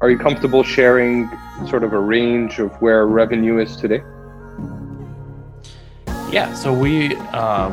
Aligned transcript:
are 0.00 0.10
you 0.10 0.16
comfortable 0.16 0.62
sharing 0.62 1.28
sort 1.68 1.84
of 1.84 1.92
a 1.92 1.98
range 1.98 2.58
of 2.58 2.72
where 2.80 3.06
revenue 3.06 3.58
is 3.58 3.76
today? 3.76 4.02
Yeah, 6.32 6.54
so 6.54 6.72
we 6.72 7.16
um, 7.16 7.72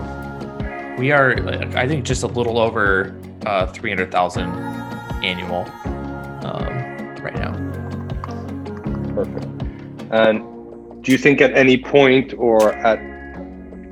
we 0.98 1.12
are 1.12 1.36
I 1.78 1.88
think 1.88 2.06
just 2.06 2.24
a 2.24 2.28
little 2.28 2.60
over 2.60 3.16
uh, 3.46 3.68
three 3.68 3.90
hundred 3.92 4.12
thousand 4.12 4.50
annual 5.24 5.66
um, 6.44 7.16
right 7.22 7.36
now. 7.36 7.54
Perfect. 9.14 9.46
And 10.12 11.04
do 11.04 11.12
you 11.12 11.18
think 11.18 11.40
at 11.40 11.54
any 11.54 11.78
point 11.78 12.34
or 12.34 12.74
at 12.74 13.00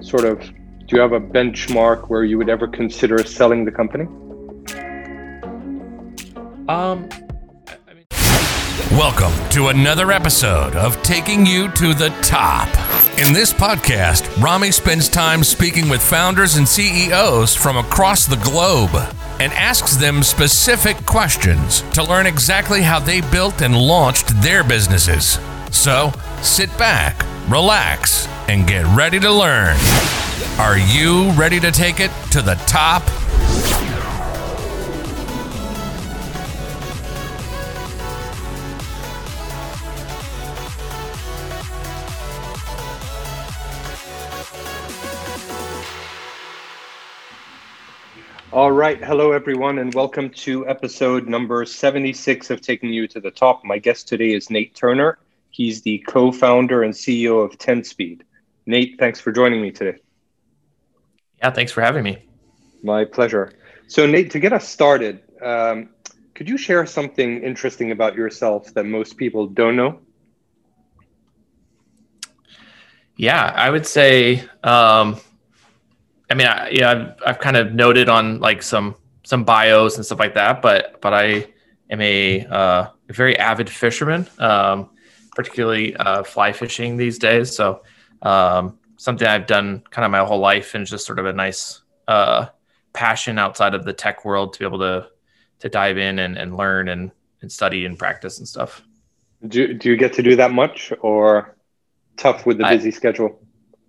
sort 0.03 0.25
of 0.25 0.39
do 0.39 0.95
you 0.95 1.01
have 1.01 1.13
a 1.13 1.21
benchmark 1.21 2.09
where 2.09 2.25
you 2.25 2.37
would 2.37 2.49
ever 2.49 2.67
consider 2.67 3.23
selling 3.23 3.65
the 3.65 3.71
company? 3.71 4.05
Um, 6.67 7.09
Welcome 8.97 9.49
to 9.49 9.67
another 9.67 10.13
episode 10.13 10.77
of 10.77 11.03
Taking 11.03 11.45
You 11.45 11.69
to 11.73 11.93
the 11.93 12.17
Top. 12.21 12.69
In 13.19 13.33
this 13.33 13.51
podcast, 13.51 14.41
Rami 14.41 14.71
spends 14.71 15.09
time 15.09 15.43
speaking 15.43 15.89
with 15.89 16.01
founders 16.01 16.55
and 16.55 16.65
CEOs 16.65 17.53
from 17.53 17.75
across 17.75 18.25
the 18.25 18.37
globe 18.37 18.95
and 19.41 19.51
asks 19.51 19.97
them 19.97 20.23
specific 20.23 20.95
questions 21.05 21.81
to 21.91 22.05
learn 22.05 22.25
exactly 22.25 22.81
how 22.81 22.99
they 22.99 23.19
built 23.19 23.61
and 23.61 23.77
launched 23.77 24.29
their 24.41 24.63
businesses. 24.63 25.39
So 25.71 26.13
sit 26.41 26.69
back, 26.77 27.25
relax, 27.49 28.29
and 28.47 28.65
get 28.65 28.85
ready 28.95 29.19
to 29.19 29.29
learn. 29.29 29.75
Are 30.57 30.77
you 30.77 31.31
ready 31.31 31.59
to 31.59 31.69
take 31.69 31.99
it 31.99 32.11
to 32.31 32.41
the 32.41 32.55
top? 32.65 33.03
All 48.51 48.71
right. 48.71 49.03
Hello, 49.03 49.31
everyone, 49.31 49.79
and 49.79 49.93
welcome 49.93 50.29
to 50.29 50.67
episode 50.67 51.27
number 51.27 51.65
76 51.65 52.49
of 52.49 52.61
Taking 52.61 52.93
You 52.93 53.07
to 53.09 53.19
the 53.19 53.31
Top. 53.31 53.65
My 53.65 53.77
guest 53.77 54.07
today 54.07 54.33
is 54.33 54.49
Nate 54.49 54.73
Turner. 54.73 55.17
He's 55.49 55.81
the 55.81 55.99
co 56.07 56.31
founder 56.31 56.83
and 56.83 56.93
CEO 56.93 57.43
of 57.43 57.57
Tenspeed. 57.57 58.21
Nate, 58.65 58.95
thanks 58.97 59.19
for 59.19 59.31
joining 59.31 59.61
me 59.61 59.71
today. 59.71 59.99
Yeah, 61.39 61.51
thanks 61.51 61.71
for 61.71 61.81
having 61.81 62.03
me. 62.03 62.25
My 62.83 63.03
pleasure. 63.03 63.53
So, 63.87 64.05
Nate, 64.05 64.31
to 64.31 64.39
get 64.39 64.53
us 64.53 64.67
started, 64.67 65.21
um, 65.41 65.89
could 66.33 66.49
you 66.49 66.57
share 66.57 66.85
something 66.85 67.43
interesting 67.43 67.91
about 67.91 68.15
yourself 68.15 68.73
that 68.73 68.85
most 68.85 69.17
people 69.17 69.47
don't 69.47 69.75
know? 69.75 69.99
Yeah, 73.17 73.51
I 73.55 73.69
would 73.69 73.85
say 73.85 74.43
um, 74.63 75.19
I 76.29 76.33
mean, 76.33 76.47
I, 76.47 76.69
yeah, 76.69 76.91
I've, 76.91 77.13
I've 77.25 77.39
kind 77.39 77.57
of 77.57 77.73
noted 77.73 78.09
on 78.09 78.39
like 78.39 78.63
some 78.63 78.95
some 79.23 79.43
bios 79.43 79.95
and 79.97 80.05
stuff 80.05 80.19
like 80.19 80.33
that, 80.35 80.61
but 80.61 81.01
but 81.01 81.13
I 81.13 81.47
am 81.89 82.01
a, 82.01 82.45
uh, 82.45 82.87
a 83.09 83.13
very 83.13 83.37
avid 83.37 83.69
fisherman, 83.69 84.27
um, 84.39 84.89
particularly 85.35 85.95
uh, 85.95 86.23
fly 86.23 86.51
fishing 86.51 86.97
these 86.97 87.19
days. 87.19 87.55
So 87.55 87.83
um, 88.21 88.79
something 88.97 89.27
I've 89.27 89.47
done 89.47 89.83
kind 89.89 90.05
of 90.05 90.11
my 90.11 90.19
whole 90.19 90.39
life, 90.39 90.75
and 90.75 90.85
just 90.85 91.05
sort 91.05 91.19
of 91.19 91.25
a 91.25 91.33
nice 91.33 91.81
uh, 92.07 92.47
passion 92.93 93.37
outside 93.37 93.73
of 93.73 93.83
the 93.83 93.93
tech 93.93 94.25
world 94.25 94.53
to 94.53 94.59
be 94.59 94.65
able 94.65 94.79
to 94.79 95.07
to 95.59 95.69
dive 95.69 95.97
in 95.97 96.19
and, 96.19 96.37
and 96.37 96.57
learn 96.57 96.89
and, 96.89 97.11
and 97.41 97.51
study 97.51 97.85
and 97.85 97.97
practice 97.97 98.39
and 98.39 98.47
stuff. 98.47 98.83
Do, 99.47 99.73
do 99.73 99.89
you 99.89 99.95
get 99.95 100.13
to 100.13 100.21
do 100.21 100.35
that 100.35 100.51
much 100.51 100.91
or 101.01 101.55
tough 102.17 102.45
with 102.45 102.57
the 102.57 102.65
busy 102.65 102.89
I, 102.89 102.91
schedule? 102.91 103.39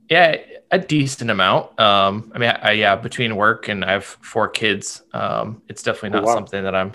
Yeah, 0.09 0.37
a 0.71 0.79
decent 0.79 1.31
amount. 1.31 1.79
Um, 1.79 2.33
I 2.35 2.39
mean, 2.39 2.51
I, 2.51 2.71
I, 2.71 2.73
yeah, 2.73 2.97
between 2.97 3.37
work 3.37 3.69
and 3.69 3.85
I 3.85 3.93
have 3.93 4.05
four 4.05 4.49
kids, 4.49 5.03
um, 5.13 5.63
it's 5.69 5.83
definitely 5.83 6.11
oh, 6.11 6.21
not 6.21 6.25
oh, 6.25 6.27
wow. 6.27 6.35
something 6.35 6.65
that 6.65 6.75
I'm, 6.75 6.93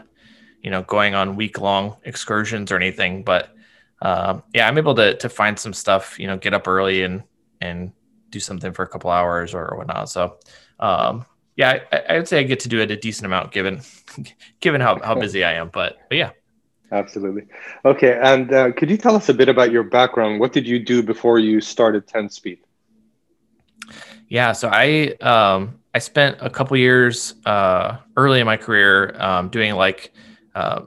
you 0.62 0.72
know, 0.72 0.84
going 0.84 1.16
on 1.16 1.36
week 1.36 1.60
long 1.60 1.98
excursions 2.04 2.72
or 2.72 2.76
anything. 2.76 3.24
But 3.24 3.56
um, 4.02 4.44
yeah, 4.54 4.68
I'm 4.68 4.78
able 4.78 4.96
to 4.96 5.16
to 5.18 5.30
find 5.30 5.58
some 5.58 5.74
stuff. 5.74 6.20
You 6.20 6.28
know, 6.28 6.38
get 6.38 6.54
up 6.54 6.68
early 6.68 7.04
and 7.04 7.24
and 7.62 7.92
do 8.30 8.40
something 8.40 8.74
for 8.74 8.84
a 8.84 8.88
couple 8.88 9.10
hours 9.10 9.54
or 9.54 9.76
whatnot. 9.78 10.10
So 10.10 10.38
um, 10.80 11.26
yeah, 11.56 11.80
I, 11.92 11.98
I, 12.10 12.18
would 12.18 12.28
say 12.28 12.40
I 12.40 12.44
get 12.44 12.62
to 12.62 12.70
do 12.70 12.80
it 12.80 12.92
a 12.92 12.96
decent 12.96 13.26
amount 13.26 13.52
given 13.52 13.82
given 14.60 14.82
how 14.82 15.00
how 15.02 15.16
busy 15.16 15.44
I 15.44 15.54
am. 15.54 15.70
But 15.70 15.98
but 16.10 16.18
yeah. 16.18 16.32
Absolutely. 16.94 17.44
Okay, 17.86 18.20
and 18.22 18.52
uh, 18.54 18.74
could 18.74 18.90
you 18.90 18.98
tell 18.98 19.16
us 19.16 19.30
a 19.30 19.34
bit 19.34 19.48
about 19.48 19.72
your 19.72 19.84
background? 19.84 20.42
What 20.42 20.52
did 20.52 20.68
you 20.68 20.78
do 20.78 21.02
before 21.02 21.40
you 21.40 21.62
started 21.62 22.06
Tenspeed? 22.06 22.60
Yeah, 24.32 24.54
so 24.54 24.70
I 24.72 25.14
um, 25.20 25.78
I 25.94 26.00
spent 26.00 26.38
a 26.40 26.50
couple 26.50 26.78
years 26.78 27.36
uh, 27.46 27.98
early 28.16 28.40
in 28.40 28.46
my 28.46 28.56
career 28.56 29.14
um, 29.22 29.50
doing 29.50 29.76
like 29.76 30.14
uh, 30.56 30.84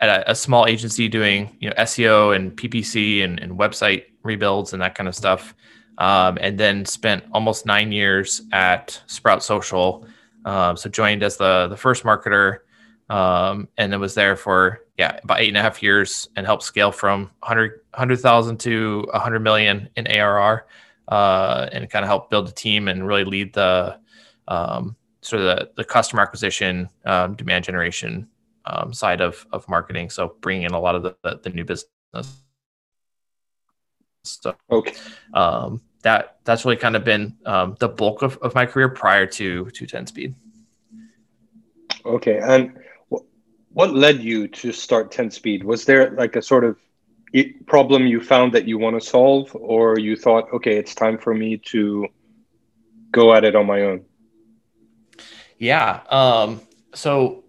at 0.00 0.10
a, 0.10 0.32
a, 0.32 0.34
small 0.34 0.66
agency 0.66 1.08
doing 1.08 1.56
you 1.60 1.70
know 1.70 1.74
SEO 1.78 2.36
and 2.36 2.54
PPC 2.54 3.24
and, 3.24 3.40
and 3.40 3.58
website 3.58 4.04
rebuilds 4.22 4.74
and 4.74 4.82
that 4.82 4.94
kind 4.94 5.08
of 5.08 5.14
stuff, 5.14 5.54
um, 5.96 6.36
and 6.42 6.60
then 6.60 6.84
spent 6.84 7.24
almost 7.32 7.64
nine 7.64 7.90
years 7.90 8.42
at 8.52 9.00
Sprout 9.06 9.42
Social. 9.42 10.06
Um, 10.44 10.76
so 10.76 10.90
joined 10.90 11.22
as 11.22 11.38
the 11.38 11.68
the 11.68 11.78
first 11.78 12.04
marketer, 12.04 12.58
um, 13.08 13.66
and 13.78 13.90
then 13.90 13.98
was 13.98 14.14
there 14.14 14.36
for 14.36 14.80
yeah 14.98 15.18
about 15.24 15.40
eight 15.40 15.48
and 15.48 15.56
a 15.56 15.62
half 15.62 15.82
years 15.82 16.28
and 16.36 16.44
helped 16.44 16.64
scale 16.64 16.92
from 16.92 17.30
100 17.40 17.80
100,000 17.92 18.58
to 18.58 19.06
100 19.10 19.40
million 19.40 19.88
in 19.96 20.06
ARR 20.06 20.66
uh, 21.08 21.68
and 21.72 21.88
kind 21.90 22.04
of 22.04 22.08
help 22.08 22.30
build 22.30 22.48
a 22.48 22.52
team 22.52 22.88
and 22.88 23.06
really 23.06 23.24
lead 23.24 23.52
the 23.52 23.98
um, 24.48 24.96
sort 25.20 25.42
of 25.42 25.46
the, 25.48 25.70
the 25.76 25.84
customer 25.84 26.22
acquisition, 26.22 26.88
um, 27.04 27.34
demand 27.34 27.64
generation 27.64 28.28
um, 28.66 28.92
side 28.92 29.20
of, 29.20 29.46
of 29.52 29.68
marketing. 29.68 30.10
So 30.10 30.36
bringing 30.40 30.64
in 30.64 30.72
a 30.72 30.80
lot 30.80 30.94
of 30.94 31.02
the, 31.02 31.16
the, 31.22 31.40
the 31.42 31.50
new 31.50 31.64
business 31.64 31.88
stuff. 34.22 34.56
Okay. 34.70 34.94
Um, 35.32 35.80
that 36.02 36.38
that's 36.44 36.64
really 36.64 36.76
kind 36.76 36.96
of 36.96 37.04
been 37.04 37.36
um, 37.46 37.76
the 37.80 37.88
bulk 37.88 38.22
of, 38.22 38.36
of 38.38 38.54
my 38.54 38.66
career 38.66 38.90
prior 38.90 39.26
to 39.26 39.70
to 39.70 39.86
Tenspeed. 39.86 40.34
Okay. 42.04 42.38
And 42.38 42.78
what 43.74 43.92
led 43.92 44.20
you 44.20 44.46
to 44.48 44.72
start 44.72 45.10
Tenspeed? 45.10 45.64
Was 45.64 45.84
there 45.84 46.10
like 46.10 46.36
a 46.36 46.42
sort 46.42 46.64
of 46.64 46.78
problem 47.66 48.06
you 48.06 48.20
found 48.20 48.52
that 48.52 48.66
you 48.66 48.78
want 48.78 49.00
to 49.00 49.06
solve, 49.06 49.54
or 49.54 49.98
you 49.98 50.16
thought, 50.16 50.52
okay, 50.52 50.76
it's 50.76 50.94
time 50.94 51.18
for 51.18 51.34
me 51.34 51.56
to 51.56 52.06
go 53.10 53.34
at 53.34 53.44
it 53.44 53.56
on 53.56 53.66
my 53.66 53.80
own? 53.82 54.04
Yeah. 55.58 56.00
Um, 56.10 56.60
so 56.94 57.44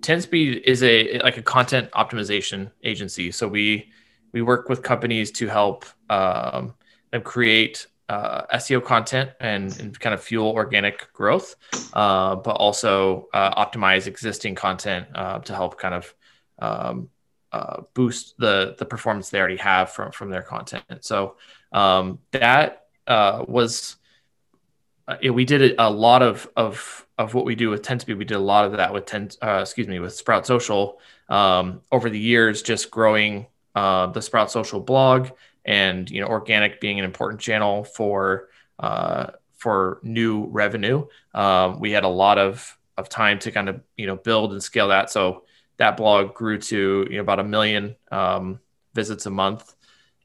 Tenspeed 0.00 0.62
is 0.64 0.82
a 0.82 1.18
like 1.20 1.36
a 1.36 1.42
content 1.42 1.90
optimization 1.92 2.70
agency. 2.82 3.30
So 3.30 3.48
we 3.48 3.90
we 4.32 4.42
work 4.42 4.68
with 4.68 4.82
companies 4.82 5.30
to 5.32 5.48
help 5.48 5.84
um, 6.08 6.74
them 7.10 7.22
create 7.22 7.86
uh, 8.08 8.42
SEO 8.56 8.84
content 8.84 9.30
and, 9.40 9.78
and, 9.78 10.00
kind 10.00 10.14
of 10.14 10.20
fuel 10.20 10.48
organic 10.48 11.12
growth, 11.12 11.54
uh, 11.92 12.34
but 12.34 12.52
also 12.52 13.28
uh, 13.32 13.64
optimize 13.64 14.08
existing 14.08 14.56
content 14.56 15.06
uh, 15.14 15.38
to 15.38 15.54
help 15.54 15.78
kind 15.78 15.94
of 15.94 16.14
um, 16.58 17.08
uh, 17.52 17.82
boost 17.94 18.36
the 18.38 18.74
the 18.78 18.84
performance 18.84 19.30
they 19.30 19.38
already 19.38 19.56
have 19.56 19.90
from 19.90 20.12
from 20.12 20.30
their 20.30 20.42
content. 20.42 20.84
So 21.00 21.36
um, 21.72 22.18
that 22.32 22.86
uh, 23.06 23.44
was 23.46 23.96
uh, 25.08 25.32
we 25.32 25.44
did 25.44 25.74
a, 25.78 25.90
lot 25.90 26.22
of 26.22 26.48
of 26.56 27.06
of 27.18 27.34
what 27.34 27.44
we 27.44 27.54
do 27.54 27.70
with 27.70 27.82
Tenspeed. 27.82 28.16
We 28.16 28.24
did 28.24 28.36
a 28.36 28.38
lot 28.38 28.64
of 28.64 28.72
that 28.72 28.92
with 28.92 29.06
10 29.06 29.30
uh, 29.42 29.58
excuse 29.62 29.88
me 29.88 29.98
with 29.98 30.14
Sprout 30.14 30.46
Social 30.46 31.00
um, 31.28 31.80
over 31.90 32.08
the 32.08 32.18
years, 32.18 32.62
just 32.62 32.90
growing 32.90 33.46
uh, 33.74 34.06
the 34.06 34.22
Sprout 34.22 34.50
Social 34.50 34.80
blog 34.80 35.28
and 35.64 36.10
you 36.10 36.20
know 36.20 36.28
organic 36.28 36.80
being 36.80 36.98
an 36.98 37.04
important 37.04 37.40
channel 37.40 37.84
for 37.84 38.48
uh, 38.78 39.30
for 39.56 40.00
new 40.02 40.46
revenue. 40.46 41.06
Um, 41.34 41.80
we 41.80 41.90
had 41.90 42.04
a 42.04 42.08
lot 42.08 42.38
of 42.38 42.76
of 42.96 43.08
time 43.08 43.38
to 43.40 43.50
kind 43.50 43.68
of 43.68 43.80
you 43.96 44.06
know 44.06 44.16
build 44.16 44.52
and 44.52 44.62
scale 44.62 44.88
that. 44.88 45.10
So 45.10 45.44
that 45.80 45.96
blog 45.96 46.34
grew 46.34 46.58
to 46.58 47.06
you 47.08 47.16
know, 47.16 47.22
about 47.22 47.40
a 47.40 47.44
million 47.44 47.96
um, 48.12 48.60
visits 48.92 49.24
a 49.24 49.30
month. 49.30 49.74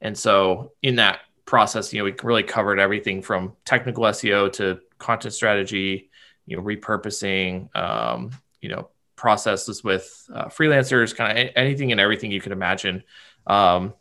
And 0.02 0.16
so 0.16 0.72
in 0.82 0.96
that 0.96 1.20
process, 1.46 1.94
you 1.94 1.98
know, 1.98 2.04
we 2.04 2.14
really 2.22 2.42
covered 2.42 2.78
everything 2.78 3.22
from 3.22 3.56
technical 3.64 4.04
SEO 4.04 4.52
to 4.52 4.80
content 4.98 5.32
strategy, 5.32 6.10
you 6.44 6.58
know, 6.58 6.62
repurposing, 6.62 7.74
um, 7.74 8.32
you 8.60 8.68
know, 8.68 8.90
processes 9.16 9.82
with 9.82 10.28
uh, 10.30 10.44
freelancers, 10.44 11.16
kind 11.16 11.38
of 11.38 11.48
anything 11.56 11.90
and 11.90 12.02
everything 12.02 12.30
you 12.30 12.40
could 12.42 12.52
imagine. 12.52 13.02
Um, 13.46 13.94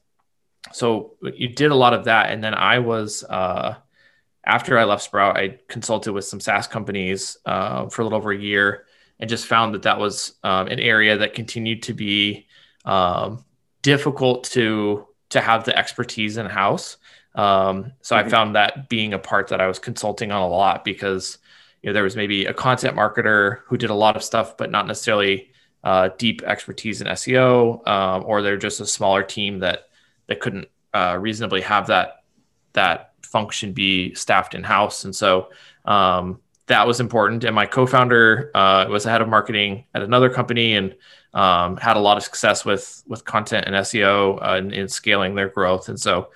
so 0.74 1.14
you 1.22 1.48
did 1.48 1.72
a 1.72 1.76
lot 1.76 1.94
of 1.94 2.04
that. 2.04 2.32
And 2.32 2.44
then 2.44 2.54
I 2.54 2.80
was, 2.80 3.24
uh, 3.24 3.76
after 4.46 4.78
I 4.78 4.84
left 4.84 5.04
Sprout, 5.04 5.38
I 5.38 5.60
consulted 5.70 6.12
with 6.12 6.26
some 6.26 6.42
SaaS 6.42 6.68
companies 6.68 7.38
uh, 7.46 7.88
for 7.88 8.02
a 8.02 8.06
little 8.06 8.18
over 8.18 8.34
a 8.34 8.38
year 8.38 8.86
and 9.20 9.30
just 9.30 9.48
found 9.48 9.74
that 9.74 9.84
that 9.84 10.00
was 10.00 10.34
um, 10.44 10.68
an 10.68 10.80
area 10.80 11.18
that 11.18 11.34
continued 11.34 11.84
to 11.84 11.94
be 11.94 12.48
um, 12.86 13.44
difficult 13.82 14.44
to 14.46 15.08
to 15.30 15.42
have 15.42 15.66
the 15.66 15.78
expertise 15.78 16.38
in 16.38 16.46
house. 16.46 16.98
Um, 17.34 17.92
so 18.02 18.16
mm-hmm. 18.16 18.28
I 18.28 18.30
found 18.30 18.56
that 18.56 18.90
being 18.90 19.14
a 19.14 19.20
part 19.20 19.50
that 19.50 19.60
I 19.60 19.68
was 19.68 19.80
consulting 19.80 20.32
on 20.32 20.42
a 20.42 20.48
lot 20.48 20.86
because 20.86 21.38
you 21.82 21.90
know 21.90 21.94
there 21.94 22.04
was 22.04 22.16
maybe 22.16 22.46
a 22.46 22.54
content 22.54 22.96
marketer 22.96 23.60
who 23.66 23.78
did 23.78 23.90
a 23.90 23.96
lot 23.96 24.16
of 24.16 24.24
stuff, 24.24 24.58
but 24.58 24.72
not 24.72 24.88
necessarily 24.88 25.52
uh, 25.84 26.10
deep 26.18 26.42
expertise 26.44 27.02
in 27.02 27.08
SEO, 27.08 27.88
um, 27.88 28.24
or 28.26 28.42
they're 28.42 28.58
just 28.58 28.80
a 28.80 28.86
smaller 28.86 29.24
team 29.24 29.60
that 29.60 29.90
that 30.28 30.40
couldn't 30.40 30.68
uh, 30.94 31.18
reasonably 31.20 31.62
have 31.62 31.88
that 31.88 32.24
that 32.74 33.14
function 33.22 33.74
be 33.74 34.14
staffed 34.16 34.56
in 34.56 34.64
house. 34.64 35.06
And 35.06 35.16
so 35.16 35.50
um, 35.86 36.40
that 36.68 36.88
was 36.88 37.00
important. 37.00 37.44
And 37.44 37.56
my 37.56 37.66
co-founder 37.66 38.52
uh, 38.56 38.88
was 38.90 39.04
the 39.04 39.12
head 39.12 39.22
of 39.22 39.30
marketing 39.30 39.86
at 39.94 40.02
another 40.02 40.30
company 40.30 40.76
and 40.76 40.96
um, 41.34 41.78
had 41.78 41.98
a 41.98 42.00
lot 42.00 42.18
of 42.18 42.24
success 42.24 42.66
with 42.66 43.04
with 43.08 43.26
content 43.26 43.66
and 43.68 43.76
SEO 43.76 44.40
uh, 44.42 44.58
in, 44.58 44.72
in, 44.72 44.88
scaling 44.88 45.36
their 45.36 45.50
growth. 45.50 45.90
And 45.90 46.00
so 46.00 46.30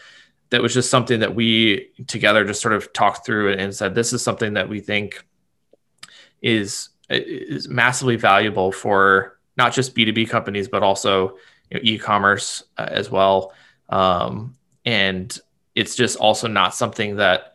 that 0.49 0.61
was 0.61 0.73
just 0.73 0.89
something 0.89 1.21
that 1.21 1.33
we 1.33 1.89
together 2.07 2.43
just 2.43 2.61
sort 2.61 2.73
of 2.73 2.91
talked 2.91 3.25
through 3.25 3.53
and 3.53 3.73
said 3.73 3.95
this 3.95 4.13
is 4.13 4.21
something 4.21 4.53
that 4.53 4.67
we 4.67 4.81
think 4.81 5.23
is 6.41 6.89
is 7.09 7.67
massively 7.67 8.17
valuable 8.17 8.71
for 8.71 9.39
not 9.57 9.73
just 9.73 9.95
B2B 9.95 10.29
companies 10.29 10.67
but 10.67 10.83
also 10.83 11.37
you 11.71 11.75
know, 11.77 11.79
e-commerce 11.83 12.63
uh, 12.77 12.87
as 12.89 13.09
well. 13.09 13.53
Um, 13.89 14.55
and 14.85 15.37
it's 15.75 15.95
just 15.95 16.17
also 16.17 16.47
not 16.47 16.75
something 16.75 17.17
that 17.17 17.53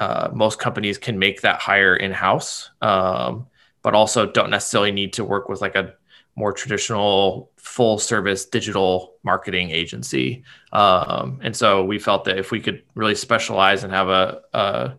uh, 0.00 0.28
most 0.32 0.58
companies 0.58 0.98
can 0.98 1.18
make 1.18 1.40
that 1.40 1.60
hire 1.60 1.96
in 1.96 2.12
house, 2.12 2.70
um, 2.82 3.46
but 3.82 3.94
also 3.94 4.26
don't 4.26 4.50
necessarily 4.50 4.92
need 4.92 5.12
to 5.14 5.24
work 5.24 5.48
with 5.48 5.60
like 5.60 5.74
a 5.74 5.94
more 6.36 6.52
traditional 6.52 7.50
full 7.56 7.98
service 7.98 8.44
digital 8.44 9.14
marketing 9.24 9.70
agency. 9.70 10.44
Um, 10.72 11.40
and 11.42 11.54
so 11.54 11.84
we 11.84 11.98
felt 11.98 12.24
that 12.24 12.38
if 12.38 12.52
we 12.52 12.60
could 12.60 12.82
really 12.94 13.16
specialize 13.16 13.82
and 13.82 13.92
have 13.92 14.08
a, 14.08 14.40
a, 14.52 14.92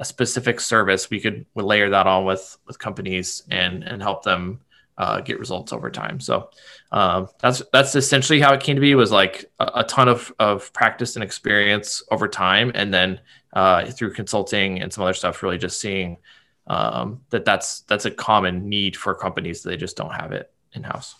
a 0.00 0.04
specific 0.04 0.60
service, 0.60 1.08
we 1.08 1.20
could 1.20 1.46
layer 1.54 1.88
that 1.90 2.06
on 2.06 2.26
with 2.26 2.58
with 2.66 2.78
companies 2.78 3.44
and 3.50 3.82
and 3.82 4.02
help 4.02 4.24
them 4.24 4.60
uh, 4.98 5.20
get 5.20 5.38
results 5.38 5.72
over 5.72 5.90
time. 5.90 6.20
So 6.20 6.50
um, 6.92 7.28
that's 7.40 7.62
that's 7.72 7.94
essentially 7.94 8.40
how 8.40 8.54
it 8.54 8.60
came 8.60 8.76
to 8.76 8.80
be. 8.80 8.94
Was 8.94 9.10
like 9.10 9.44
a, 9.58 9.70
a, 9.76 9.84
ton 9.84 10.08
of 10.08 10.32
of 10.38 10.72
practice 10.72 11.16
and 11.16 11.24
experience 11.24 12.02
over 12.10 12.28
time, 12.28 12.70
and 12.74 12.94
then 12.94 13.20
uh, 13.52 13.86
through 13.86 14.12
consulting 14.12 14.80
and 14.80 14.92
some 14.92 15.02
other 15.02 15.14
stuff, 15.14 15.42
really 15.42 15.58
just 15.58 15.80
seeing 15.80 16.18
um, 16.66 17.20
that 17.30 17.44
that's 17.44 17.80
that's 17.82 18.04
a 18.04 18.10
common 18.10 18.68
need 18.68 18.96
for 18.96 19.14
companies. 19.14 19.62
They 19.62 19.76
just 19.76 19.96
don't 19.96 20.12
have 20.12 20.32
it 20.32 20.52
in 20.72 20.84
house. 20.84 21.16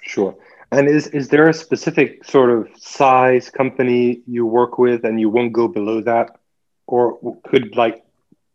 Sure. 0.00 0.36
And 0.72 0.88
is 0.88 1.06
is 1.08 1.28
there 1.28 1.48
a 1.48 1.54
specific 1.54 2.24
sort 2.24 2.50
of 2.50 2.68
size 2.76 3.50
company 3.50 4.22
you 4.26 4.46
work 4.46 4.78
with, 4.78 5.04
and 5.04 5.20
you 5.20 5.28
won't 5.28 5.52
go 5.52 5.68
below 5.68 6.00
that, 6.00 6.38
or 6.86 7.18
could 7.44 7.76
like 7.76 8.04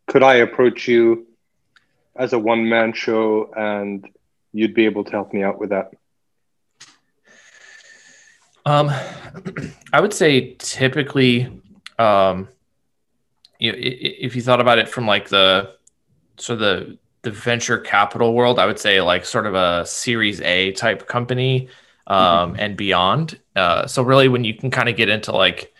could 0.08 0.22
I 0.22 0.34
approach 0.34 0.88
you 0.88 1.26
as 2.16 2.32
a 2.32 2.38
one 2.38 2.68
man 2.68 2.92
show 2.92 3.50
and 3.56 4.06
you'd 4.52 4.74
be 4.74 4.84
able 4.84 5.04
to 5.04 5.10
help 5.10 5.32
me 5.32 5.42
out 5.42 5.58
with 5.58 5.70
that? 5.70 5.92
Um, 8.64 8.90
I 9.92 10.00
would 10.00 10.12
say 10.12 10.54
typically, 10.58 11.60
um, 11.98 12.48
you 13.58 13.72
know, 13.72 13.78
if 13.80 14.36
you 14.36 14.42
thought 14.42 14.60
about 14.60 14.78
it 14.78 14.88
from 14.88 15.06
like 15.06 15.28
the 15.28 15.74
so 16.36 16.56
the 16.56 16.98
the 17.22 17.30
venture 17.30 17.78
capital 17.78 18.34
world, 18.34 18.58
I 18.58 18.66
would 18.66 18.78
say 18.78 19.00
like 19.00 19.24
sort 19.24 19.46
of 19.46 19.54
a 19.54 19.86
Series 19.86 20.40
A 20.40 20.72
type 20.72 21.06
company 21.06 21.68
um, 22.06 22.52
mm-hmm. 22.52 22.60
and 22.60 22.76
beyond. 22.76 23.38
Uh, 23.56 23.86
so 23.86 24.02
really, 24.02 24.28
when 24.28 24.44
you 24.44 24.54
can 24.54 24.70
kind 24.70 24.88
of 24.88 24.96
get 24.96 25.08
into 25.08 25.32
like 25.32 25.72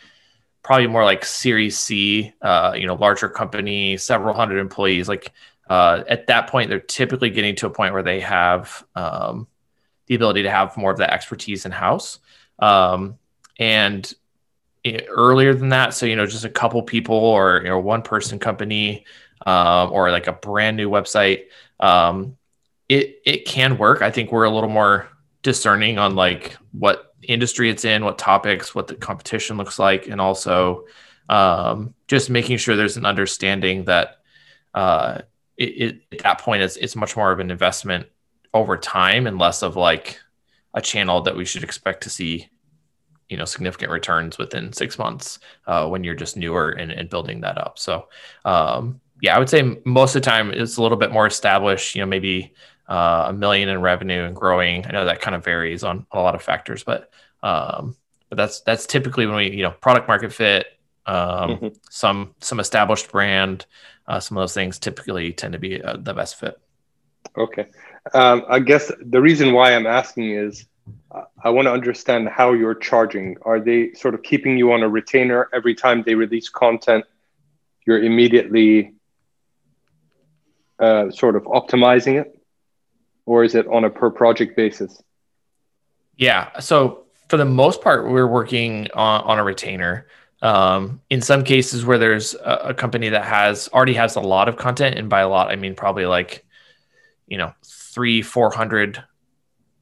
probably 0.62 0.86
more 0.86 1.04
like 1.04 1.24
Series 1.24 1.78
C, 1.78 2.32
uh, 2.42 2.74
you 2.76 2.86
know, 2.86 2.94
larger 2.94 3.28
company, 3.28 3.96
several 3.96 4.34
hundred 4.34 4.58
employees, 4.58 5.08
like 5.08 5.32
uh, 5.68 6.04
at 6.08 6.26
that 6.26 6.48
point, 6.48 6.68
they're 6.68 6.80
typically 6.80 7.30
getting 7.30 7.56
to 7.56 7.66
a 7.66 7.70
point 7.70 7.92
where 7.92 8.02
they 8.02 8.20
have 8.20 8.84
um, 8.94 9.46
the 10.06 10.14
ability 10.14 10.42
to 10.42 10.50
have 10.50 10.76
more 10.76 10.90
of 10.90 10.98
that 10.98 11.10
expertise 11.10 11.64
in 11.64 11.72
house. 11.72 12.18
Um, 12.58 13.18
and 13.58 14.12
it, 14.84 15.06
earlier 15.08 15.54
than 15.54 15.70
that, 15.70 15.94
so 15.94 16.06
you 16.06 16.16
know, 16.16 16.26
just 16.26 16.44
a 16.44 16.50
couple 16.50 16.82
people 16.82 17.16
or 17.16 17.60
you 17.62 17.68
know, 17.68 17.78
one 17.78 18.02
person 18.02 18.38
company 18.38 19.06
um, 19.46 19.92
or 19.92 20.10
like 20.10 20.26
a 20.26 20.32
brand 20.32 20.76
new 20.76 20.90
website, 20.90 21.44
um, 21.80 22.36
it 22.88 23.20
it 23.24 23.46
can 23.46 23.78
work. 23.78 24.02
I 24.02 24.10
think 24.10 24.32
we're 24.32 24.44
a 24.44 24.50
little 24.50 24.68
more 24.68 25.08
discerning 25.42 25.98
on 25.98 26.14
like 26.14 26.56
what 26.72 27.14
industry 27.22 27.70
it's 27.70 27.84
in, 27.84 28.04
what 28.04 28.18
topics, 28.18 28.74
what 28.74 28.88
the 28.88 28.94
competition 28.94 29.56
looks 29.56 29.78
like, 29.78 30.08
and 30.08 30.20
also 30.20 30.86
um, 31.28 31.94
just 32.08 32.30
making 32.30 32.58
sure 32.58 32.76
there's 32.76 32.96
an 32.96 33.06
understanding 33.06 33.84
that 33.84 34.18
uh, 34.74 35.22
it, 35.62 35.64
it, 35.64 36.02
at 36.12 36.18
that 36.20 36.40
point 36.40 36.62
it's, 36.62 36.76
it's 36.76 36.96
much 36.96 37.16
more 37.16 37.32
of 37.32 37.40
an 37.40 37.50
investment 37.50 38.06
over 38.54 38.76
time 38.76 39.26
and 39.26 39.38
less 39.38 39.62
of 39.62 39.76
like 39.76 40.18
a 40.74 40.80
channel 40.80 41.22
that 41.22 41.36
we 41.36 41.44
should 41.44 41.64
expect 41.64 42.02
to 42.02 42.10
see 42.10 42.48
you 43.28 43.36
know 43.36 43.44
significant 43.44 43.90
returns 43.90 44.38
within 44.38 44.72
six 44.72 44.98
months 44.98 45.38
uh, 45.66 45.86
when 45.86 46.04
you're 46.04 46.14
just 46.14 46.36
newer 46.36 46.70
and, 46.70 46.90
and 46.92 47.08
building 47.08 47.40
that 47.40 47.58
up 47.58 47.78
so 47.78 48.08
um, 48.44 49.00
yeah 49.20 49.34
i 49.34 49.38
would 49.38 49.48
say 49.48 49.78
most 49.84 50.14
of 50.14 50.22
the 50.22 50.28
time 50.28 50.50
it's 50.50 50.76
a 50.76 50.82
little 50.82 50.98
bit 50.98 51.12
more 51.12 51.26
established 51.26 51.94
you 51.94 52.02
know 52.02 52.06
maybe 52.06 52.52
uh, 52.88 53.26
a 53.28 53.32
million 53.32 53.68
in 53.68 53.80
revenue 53.80 54.24
and 54.24 54.36
growing 54.36 54.84
i 54.86 54.90
know 54.90 55.04
that 55.04 55.20
kind 55.20 55.34
of 55.34 55.44
varies 55.44 55.84
on 55.84 56.06
a 56.12 56.20
lot 56.20 56.34
of 56.34 56.42
factors 56.42 56.84
but 56.84 57.10
um, 57.42 57.96
but 58.28 58.36
that's 58.36 58.60
that's 58.60 58.86
typically 58.86 59.26
when 59.26 59.36
we 59.36 59.50
you 59.50 59.62
know 59.62 59.70
product 59.70 60.08
market 60.08 60.32
fit 60.32 60.66
um, 61.06 61.16
mm-hmm. 61.50 61.68
some 61.90 62.34
some 62.40 62.60
established 62.60 63.10
brand 63.10 63.66
uh, 64.06 64.20
some 64.20 64.36
of 64.36 64.42
those 64.42 64.54
things 64.54 64.78
typically 64.78 65.32
tend 65.32 65.52
to 65.52 65.58
be 65.58 65.82
uh, 65.82 65.96
the 65.96 66.14
best 66.14 66.36
fit. 66.36 66.58
Okay. 67.36 67.66
Um, 68.14 68.44
I 68.48 68.58
guess 68.58 68.90
the 69.00 69.20
reason 69.20 69.52
why 69.52 69.74
I'm 69.74 69.86
asking 69.86 70.30
is 70.32 70.66
uh, 71.10 71.22
I 71.42 71.50
want 71.50 71.66
to 71.66 71.72
understand 71.72 72.28
how 72.28 72.52
you're 72.52 72.74
charging. 72.74 73.36
Are 73.42 73.60
they 73.60 73.92
sort 73.94 74.14
of 74.14 74.22
keeping 74.22 74.58
you 74.58 74.72
on 74.72 74.82
a 74.82 74.88
retainer 74.88 75.48
every 75.52 75.74
time 75.74 76.02
they 76.04 76.14
release 76.14 76.48
content? 76.48 77.04
You're 77.86 78.02
immediately 78.02 78.94
uh, 80.78 81.10
sort 81.10 81.36
of 81.36 81.44
optimizing 81.44 82.20
it, 82.20 82.38
or 83.24 83.44
is 83.44 83.54
it 83.54 83.66
on 83.68 83.84
a 83.84 83.90
per 83.90 84.10
project 84.10 84.56
basis? 84.56 85.02
Yeah. 86.16 86.58
So 86.60 87.04
for 87.28 87.36
the 87.36 87.44
most 87.44 87.82
part, 87.82 88.10
we're 88.10 88.26
working 88.26 88.88
on, 88.94 89.22
on 89.22 89.38
a 89.38 89.44
retainer. 89.44 90.06
Um, 90.42 91.00
in 91.08 91.22
some 91.22 91.44
cases 91.44 91.84
where 91.84 91.98
there's 91.98 92.34
a, 92.34 92.70
a, 92.70 92.74
company 92.74 93.08
that 93.10 93.24
has 93.24 93.68
already 93.72 93.94
has 93.94 94.16
a 94.16 94.20
lot 94.20 94.48
of 94.48 94.56
content, 94.56 94.98
and 94.98 95.08
by 95.08 95.20
a 95.20 95.28
lot 95.28 95.52
I 95.52 95.56
mean 95.56 95.76
probably 95.76 96.04
like, 96.04 96.44
you 97.28 97.38
know, 97.38 97.54
three, 97.64 98.22
four 98.22 98.50
hundred 98.50 99.02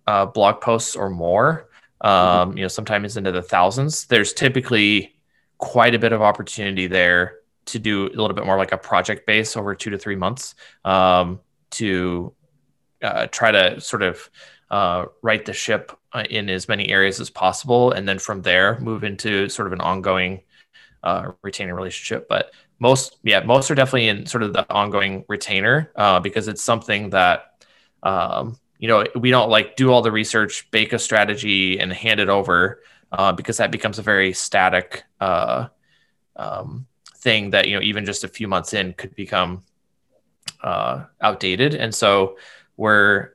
uh, 0.07 0.27
blog 0.27 0.61
posts 0.61 0.97
or 0.97 1.09
more. 1.09 1.71
Um, 2.03 2.11
mm-hmm. 2.51 2.59
You 2.59 2.65
know, 2.65 2.69
sometimes 2.69 3.17
into 3.17 3.33
the 3.33 3.43
thousands. 3.43 4.05
There's 4.05 4.35
typically 4.35 5.15
quite 5.57 5.95
a 5.95 5.99
bit 5.99 6.13
of 6.13 6.21
opportunity 6.21 6.87
there 6.87 7.37
to 7.67 7.79
do 7.79 8.07
a 8.07 8.11
little 8.11 8.35
bit 8.35 8.45
more 8.45 8.59
like 8.59 8.73
a 8.73 8.79
project 8.79 9.27
base 9.27 9.57
over 9.57 9.75
two 9.75 9.91
to 9.91 9.99
three 9.99 10.17
months 10.17 10.55
um, 10.85 11.41
to 11.71 12.35
uh, 13.03 13.27
try 13.29 13.51
to 13.51 13.81
sort 13.81 14.03
of 14.03 14.31
uh, 14.71 15.07
right 15.23 15.45
the 15.45 15.53
ship 15.53 15.93
uh, 16.13 16.25
in 16.29 16.51
as 16.51 16.69
many 16.69 16.89
areas 16.89 17.21
as 17.21 17.31
possible, 17.31 17.93
and 17.93 18.09
then 18.09 18.19
from 18.19 18.43
there 18.43 18.79
move 18.81 19.05
into 19.05 19.49
sort 19.49 19.67
of 19.67 19.73
an 19.73 19.81
ongoing 19.81 20.43
uh, 21.03 21.33
retaining 21.43 21.75
relationship. 21.75 22.29
But 22.29 22.53
most, 22.79 23.19
yeah, 23.23 23.41
most 23.41 23.71
are 23.71 23.75
definitely 23.75 24.09
in 24.09 24.27
sort 24.27 24.43
of 24.43 24.53
the 24.53 24.71
ongoing 24.73 25.25
retainer 25.29 25.93
uh, 25.97 26.21
because 26.21 26.49
it's 26.49 26.63
something 26.63 27.11
that, 27.11 27.65
um, 28.03 28.59
you 28.79 28.89
know, 28.89 29.05
we 29.15 29.31
don't 29.31 29.51
like 29.51 29.77
do 29.77 29.93
all 29.93 30.03
the 30.03 30.13
research, 30.13 30.71
bake 30.71 30.93
a 30.93 30.99
strategy, 30.99 31.79
and 31.79 31.93
hand 31.93 32.21
it 32.21 32.29
over 32.29 32.81
uh, 33.13 33.33
because 33.33 33.59
that 33.59 33.71
becomes 33.71 33.99
a 33.99 34.03
very 34.03 34.33
static 34.33 35.05
uh, 35.21 35.69
um, 36.37 36.87
thing 37.17 37.51
that 37.51 37.69
you 37.69 37.75
know 37.77 37.83
even 37.83 38.05
just 38.07 38.25
a 38.25 38.29
few 38.29 38.49
months 38.49 38.73
in 38.73 38.95
could 38.95 39.15
become 39.15 39.63
uh, 40.63 41.05
outdated. 41.21 41.75
And 41.75 41.95
so 41.95 42.37
we're 42.77 43.35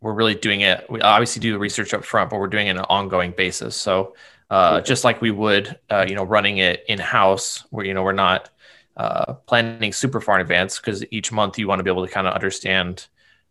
we're 0.00 0.14
really 0.14 0.34
doing 0.34 0.60
it. 0.60 0.88
We 0.90 1.00
obviously 1.00 1.40
do 1.40 1.52
the 1.52 1.58
research 1.58 1.94
up 1.94 2.04
front, 2.04 2.30
but 2.30 2.38
we're 2.38 2.46
doing 2.48 2.68
it 2.68 2.72
on 2.72 2.78
an 2.78 2.84
ongoing 2.88 3.32
basis. 3.32 3.74
So 3.76 4.14
uh, 4.50 4.80
just 4.80 5.04
like 5.04 5.20
we 5.20 5.30
would, 5.30 5.78
uh, 5.90 6.04
you 6.08 6.14
know, 6.14 6.24
running 6.24 6.58
it 6.58 6.84
in 6.88 6.98
house, 6.98 7.64
where 7.70 7.84
you 7.84 7.94
know 7.94 8.02
we're 8.02 8.12
not 8.12 8.50
uh, 8.96 9.34
planning 9.46 9.92
super 9.92 10.20
far 10.20 10.36
in 10.36 10.40
advance 10.40 10.78
because 10.78 11.04
each 11.10 11.32
month 11.32 11.58
you 11.58 11.68
want 11.68 11.78
to 11.78 11.82
be 11.82 11.90
able 11.90 12.06
to 12.06 12.12
kind 12.12 12.26
of 12.26 12.34
understand 12.34 13.06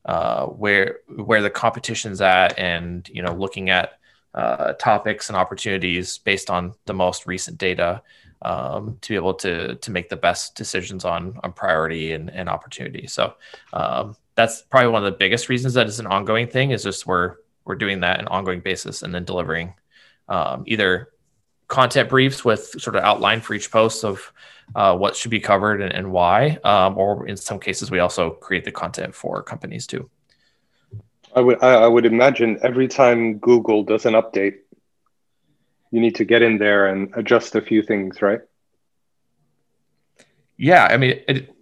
uh, 0.06 0.46
where 0.46 1.00
where 1.08 1.42
the 1.42 1.50
competition's 1.50 2.22
at, 2.22 2.58
and 2.58 3.10
you 3.10 3.22
know, 3.22 3.34
looking 3.34 3.70
at 3.70 4.00
uh, 4.34 4.74
topics 4.74 5.30
and 5.30 5.38
opportunities 5.38 6.18
based 6.20 6.50
on 6.50 6.74
the 6.86 6.94
most 6.94 7.26
recent 7.26 7.58
data 7.58 8.02
um, 8.42 8.98
to 9.02 9.10
be 9.10 9.16
able 9.16 9.34
to 9.34 9.76
to 9.76 9.92
make 9.92 10.10
the 10.10 10.16
best 10.16 10.56
decisions 10.56 11.04
on 11.04 11.40
on 11.44 11.52
priority 11.52 12.14
and, 12.14 12.30
and 12.30 12.48
opportunity. 12.48 13.08
So 13.08 13.34
um, 13.74 14.16
that's 14.36 14.62
probably 14.62 14.90
one 14.90 15.06
of 15.06 15.12
the 15.12 15.18
biggest 15.18 15.50
reasons 15.50 15.74
that 15.74 15.88
is 15.88 16.00
an 16.00 16.08
ongoing 16.08 16.48
thing 16.48 16.72
is 16.72 16.84
just 16.84 17.08
we're 17.08 17.36
we're 17.66 17.76
doing 17.76 18.02
that 18.02 18.20
on 18.20 18.26
an 18.26 18.28
ongoing 18.28 18.60
basis 18.60 19.02
and 19.02 19.14
then 19.14 19.26
delivering 19.26 19.74
um, 20.28 20.64
either 20.66 21.10
content 21.68 22.10
briefs 22.10 22.46
with 22.46 22.80
sort 22.80 22.96
of 22.96 23.04
outline 23.04 23.42
for 23.42 23.54
each 23.54 23.72
post 23.72 24.04
of 24.04 24.32
uh, 24.76 24.96
what 24.96 25.16
should 25.16 25.32
be 25.32 25.40
covered 25.40 25.82
and, 25.82 25.94
and 25.94 26.12
why, 26.12 26.58
um, 26.64 26.98
or 26.98 27.28
in 27.28 27.38
some 27.38 27.60
cases 27.60 27.92
we 27.92 28.00
also 28.00 28.32
create 28.32 28.66
the 28.66 28.72
content 28.72 29.14
for 29.14 29.42
companies 29.44 29.88
too. 29.88 30.10
I 31.36 31.42
would 31.42 31.62
I 31.62 31.88
would 31.88 32.06
imagine 32.06 32.60
every 32.64 32.88
time 32.88 33.40
Google 33.40 33.84
does 33.84 34.06
an 34.06 34.14
update, 34.14 34.60
you 35.92 36.00
need 36.00 36.16
to 36.16 36.26
get 36.26 36.42
in 36.42 36.58
there 36.58 36.88
and 36.88 37.14
adjust 37.16 37.56
a 37.56 37.62
few 37.62 37.82
things, 37.82 38.22
right? 38.22 38.40
Yeah, 40.58 40.86
I 40.86 40.96
mean 40.96 41.20
it 41.28 41.54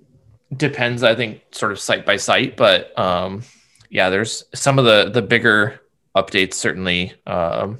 depends. 0.55 1.01
I 1.01 1.15
think 1.15 1.41
sort 1.51 1.71
of 1.71 1.79
site 1.79 2.05
by 2.05 2.17
site, 2.17 2.55
but 2.55 2.97
um, 2.99 3.43
yeah, 3.89 4.09
there's 4.09 4.43
some 4.53 4.77
of 4.77 4.85
the 4.85 5.09
the 5.09 5.23
bigger 5.23 5.81
updates. 6.15 6.53
Certainly, 6.53 7.13
um, 7.25 7.79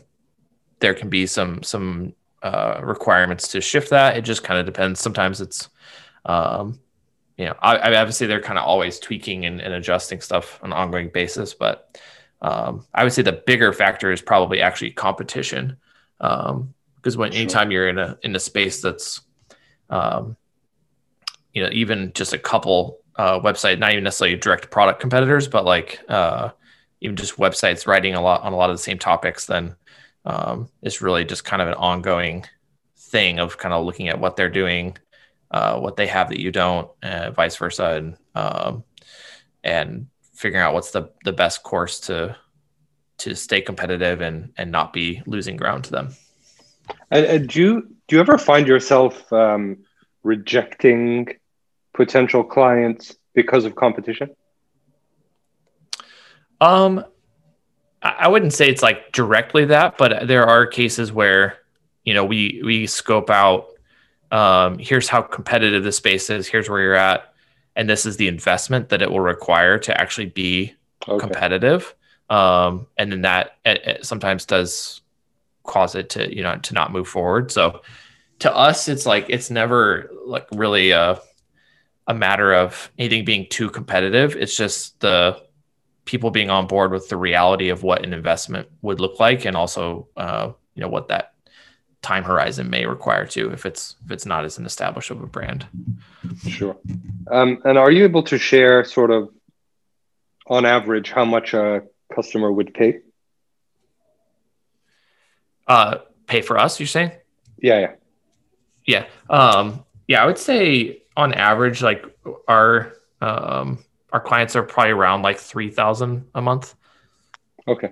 there 0.83 0.93
can 0.93 1.09
be 1.09 1.25
some 1.25 1.63
some 1.63 2.13
uh, 2.43 2.81
requirements 2.83 3.47
to 3.47 3.61
shift 3.61 3.89
that. 3.89 4.17
It 4.17 4.21
just 4.21 4.43
kind 4.43 4.59
of 4.59 4.65
depends. 4.65 4.99
Sometimes 4.99 5.39
it's 5.39 5.69
um, 6.25 6.77
you 7.37 7.45
know, 7.45 7.55
I, 7.61 7.77
I 7.77 8.01
obviously 8.01 8.27
they're 8.27 8.41
kind 8.41 8.59
of 8.59 8.65
always 8.65 8.99
tweaking 8.99 9.45
and, 9.45 9.59
and, 9.61 9.73
adjusting 9.73 10.21
stuff 10.21 10.59
on 10.61 10.71
an 10.71 10.77
ongoing 10.77 11.09
basis, 11.09 11.53
but 11.53 11.99
um, 12.41 12.85
I 12.93 13.03
would 13.03 13.13
say 13.13 13.21
the 13.21 13.31
bigger 13.31 13.73
factor 13.73 14.11
is 14.11 14.21
probably 14.21 14.61
actually 14.61 14.91
competition, 14.91 15.77
because 16.19 16.51
um, 16.51 16.73
when 17.15 17.31
sure. 17.31 17.41
anytime 17.41 17.71
you're 17.71 17.87
in 17.87 17.97
a 17.97 18.17
in 18.23 18.35
a 18.35 18.39
space 18.39 18.81
that's, 18.81 19.21
um, 19.89 20.35
you 21.53 21.63
know, 21.63 21.69
even 21.71 22.11
just 22.13 22.33
a 22.33 22.37
couple 22.37 22.99
uh, 23.15 23.39
website, 23.39 23.79
not 23.79 23.91
even 23.91 24.03
necessarily 24.03 24.37
direct 24.37 24.69
product 24.69 24.99
competitors, 24.99 25.47
but 25.47 25.63
like 25.65 26.01
uh, 26.09 26.49
even 26.99 27.15
just 27.15 27.37
websites 27.37 27.87
writing 27.87 28.15
a 28.15 28.21
lot 28.21 28.41
on 28.41 28.53
a 28.53 28.55
lot 28.57 28.69
of 28.69 28.75
the 28.75 28.83
same 28.83 28.99
topics, 28.99 29.45
then 29.45 29.75
um, 30.25 30.69
it's 30.81 31.01
really 31.01 31.25
just 31.25 31.43
kind 31.43 31.61
of 31.61 31.67
an 31.67 31.73
ongoing 31.75 32.45
thing 32.97 33.39
of 33.39 33.57
kind 33.57 33.73
of 33.73 33.85
looking 33.85 34.07
at 34.09 34.19
what 34.19 34.35
they're 34.35 34.49
doing 34.49 34.97
uh, 35.53 35.79
what 35.79 35.95
they 35.95 36.07
have 36.07 36.29
that 36.29 36.39
you 36.39 36.51
don't, 36.51 36.89
uh, 37.03 37.29
vice 37.31 37.55
versa, 37.57 37.93
and 37.93 38.17
um, 38.33 38.83
and 39.63 40.07
figuring 40.33 40.63
out 40.63 40.73
what's 40.73 40.91
the 40.91 41.11
the 41.23 41.31
best 41.31 41.61
course 41.61 41.99
to 41.99 42.35
to 43.19 43.35
stay 43.35 43.61
competitive 43.61 44.21
and 44.21 44.51
and 44.57 44.71
not 44.71 44.91
be 44.91 45.21
losing 45.27 45.55
ground 45.55 45.83
to 45.83 45.91
them. 45.91 46.09
And, 47.11 47.47
do 47.47 47.61
you 47.61 47.95
do 48.07 48.15
you 48.15 48.19
ever 48.19 48.39
find 48.39 48.67
yourself 48.67 49.31
um, 49.31 49.83
rejecting 50.23 51.27
potential 51.93 52.43
clients 52.43 53.15
because 53.35 53.65
of 53.65 53.75
competition? 53.75 54.31
Um, 56.59 57.05
I 58.03 58.27
wouldn't 58.27 58.53
say 58.53 58.67
it's 58.67 58.83
like 58.83 59.12
directly 59.13 59.65
that, 59.65 59.98
but 59.98 60.27
there 60.27 60.45
are 60.45 60.67
cases 60.67 61.12
where 61.12 61.57
you 62.03 62.13
know 62.13 62.25
we 62.25 62.62
we 62.63 62.86
scope 62.86 63.29
out 63.29 63.67
um, 64.31 64.77
here's 64.77 65.07
how 65.07 65.22
competitive 65.22 65.83
the 65.83 65.91
space 65.91 66.29
is 66.29 66.48
here's 66.48 66.69
where 66.69 66.81
you're 66.81 66.95
at 66.95 67.33
and 67.75 67.89
this 67.89 68.05
is 68.05 68.17
the 68.17 68.27
investment 68.27 68.89
that 68.89 69.01
it 69.01 69.12
will 69.12 69.19
require 69.19 69.79
to 69.79 70.00
actually 70.00 70.27
be 70.27 70.74
okay. 71.07 71.19
competitive. 71.19 71.95
Um, 72.29 72.88
and 72.98 73.12
then 73.12 73.22
that 73.22 73.57
it, 73.65 73.86
it 73.86 74.05
sometimes 74.05 74.45
does 74.45 75.01
cause 75.63 75.95
it 75.95 76.10
to 76.10 76.36
you 76.36 76.43
know 76.43 76.57
to 76.57 76.74
not 76.74 76.91
move 76.91 77.07
forward. 77.07 77.51
So 77.51 77.81
to 78.39 78.53
us 78.53 78.88
it's 78.88 79.05
like 79.05 79.25
it's 79.29 79.50
never 79.50 80.10
like 80.25 80.48
really 80.51 80.91
a, 80.91 81.19
a 82.07 82.13
matter 82.13 82.53
of 82.53 82.91
anything 82.98 83.25
being 83.25 83.48
too 83.50 83.69
competitive. 83.69 84.36
It's 84.36 84.55
just 84.55 85.00
the 85.00 85.41
people 86.05 86.31
being 86.31 86.50
on 86.50 86.67
board 86.67 86.91
with 86.91 87.10
the 87.10 87.17
reality 87.17 87.69
of 87.69 87.83
what 87.83 88.05
an 88.05 88.13
investment 88.13 88.67
would 88.81 89.00
look 89.00 89.19
like 89.19 89.45
and 89.45 89.55
also 89.55 90.07
uh, 90.17 90.51
you 90.75 90.81
know 90.81 90.89
what 90.89 91.07
that 91.07 91.33
time 92.01 92.24
horizon 92.24 92.69
may 92.69 92.86
require 92.86 93.25
to 93.25 93.51
if 93.51 93.65
it's 93.65 93.95
if 94.05 94.12
it's 94.12 94.25
not 94.25 94.43
as 94.43 94.57
an 94.57 94.65
established 94.65 95.10
of 95.10 95.22
a 95.22 95.27
brand. 95.27 95.65
Sure. 96.48 96.77
Um, 97.31 97.62
and 97.63 97.77
are 97.77 97.89
you 97.89 98.03
able 98.03 98.24
to 98.24 98.38
share 98.38 98.83
sort 98.83 99.12
of 99.12 99.29
on 100.48 100.65
average 100.65 101.12
how 101.12 101.25
much 101.25 101.53
a 101.53 101.83
customer 102.13 102.51
would 102.51 102.74
pay? 102.74 103.00
Uh, 105.65 106.00
pay 106.27 106.41
for 106.41 106.57
us, 106.57 106.79
you're 106.79 106.88
saying? 106.88 107.12
Yeah, 107.57 107.79
yeah. 107.79 107.91
Yeah. 108.86 109.05
Um, 109.29 109.86
yeah, 110.07 110.22
I 110.22 110.25
would 110.25 110.38
say 110.38 111.03
on 111.15 111.33
average, 111.33 111.81
like 111.81 112.05
our 112.48 112.93
um, 113.22 113.79
our 114.13 114.22
clients 114.22 114.55
are 114.55 114.63
probably 114.63 114.91
around 114.91 115.24
like 115.24 115.39
three 115.39 115.70
thousand 115.70 116.27
a 116.34 116.41
month. 116.41 116.75
Okay. 117.67 117.91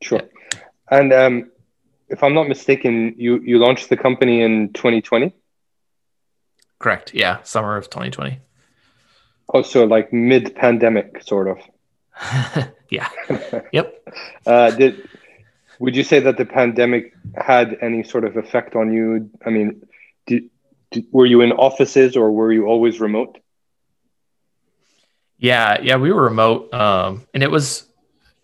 Sure. 0.00 0.20
Yeah. 0.22 0.60
And 0.90 1.12
um, 1.12 1.50
if 2.08 2.22
I'm 2.22 2.34
not 2.34 2.48
mistaken, 2.48 3.14
you 3.18 3.40
you 3.40 3.58
launched 3.58 3.90
the 3.90 3.96
company 3.96 4.40
in 4.42 4.72
2020. 4.72 5.34
Correct. 6.78 7.12
Yeah, 7.12 7.42
summer 7.42 7.76
of 7.76 7.90
2020. 7.90 8.38
Oh, 9.52 9.62
so 9.62 9.84
like 9.84 10.12
mid-pandemic, 10.12 11.22
sort 11.22 11.48
of. 11.48 12.68
yeah. 12.90 13.08
yep. 13.72 14.08
Uh, 14.46 14.70
did 14.70 15.08
would 15.80 15.96
you 15.96 16.04
say 16.04 16.20
that 16.20 16.36
the 16.36 16.44
pandemic 16.44 17.14
had 17.36 17.76
any 17.82 18.02
sort 18.02 18.24
of 18.24 18.36
effect 18.36 18.76
on 18.76 18.92
you? 18.92 19.30
I 19.44 19.50
mean, 19.50 19.82
did, 20.26 20.50
did, 20.90 21.06
were 21.10 21.26
you 21.26 21.40
in 21.40 21.52
offices 21.52 22.16
or 22.16 22.30
were 22.30 22.52
you 22.52 22.66
always 22.66 23.00
remote? 23.00 23.38
Yeah, 25.38 25.80
yeah, 25.80 25.96
we 25.96 26.12
were 26.12 26.22
remote, 26.22 26.72
um, 26.74 27.26
and 27.32 27.42
it 27.42 27.50
was. 27.50 27.86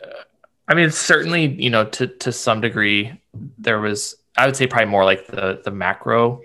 Uh, 0.03 0.23
I 0.69 0.75
mean, 0.75 0.91
certainly, 0.91 1.47
you 1.47 1.71
know, 1.71 1.85
to 1.87 2.07
to 2.07 2.33
some 2.33 2.61
degree, 2.61 3.21
there 3.59 3.81
was 3.81 4.15
I 4.37 4.47
would 4.47 4.57
say 4.57 4.67
probably 4.67 4.87
more 4.87 5.05
like 5.05 5.27
the 5.27 5.61
the 5.65 5.73
macro 5.73 6.41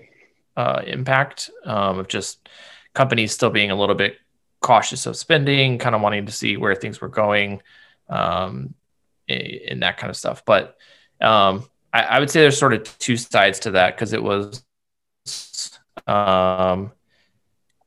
uh, 0.56 0.82
impact 0.86 1.50
um, 1.64 2.00
of 2.00 2.08
just 2.08 2.48
companies 2.94 3.32
still 3.32 3.50
being 3.50 3.70
a 3.70 3.76
little 3.76 3.94
bit 3.94 4.16
cautious 4.60 5.06
of 5.06 5.16
spending, 5.16 5.78
kind 5.78 5.94
of 5.94 6.00
wanting 6.00 6.26
to 6.26 6.32
see 6.32 6.56
where 6.56 6.74
things 6.74 7.00
were 7.00 7.08
going, 7.08 7.62
um, 8.08 8.74
and 9.28 9.82
that 9.82 9.98
kind 9.98 10.10
of 10.10 10.16
stuff. 10.16 10.44
But 10.44 10.76
um, 11.20 11.64
I, 11.92 12.02
I, 12.02 12.20
would 12.20 12.30
say 12.30 12.40
there's 12.40 12.58
sort 12.58 12.74
of 12.74 12.98
two 12.98 13.16
sides 13.16 13.60
to 13.60 13.72
that 13.72 13.94
because 13.94 14.12
it 14.12 14.22
was 14.22 14.64
um, 16.06 16.92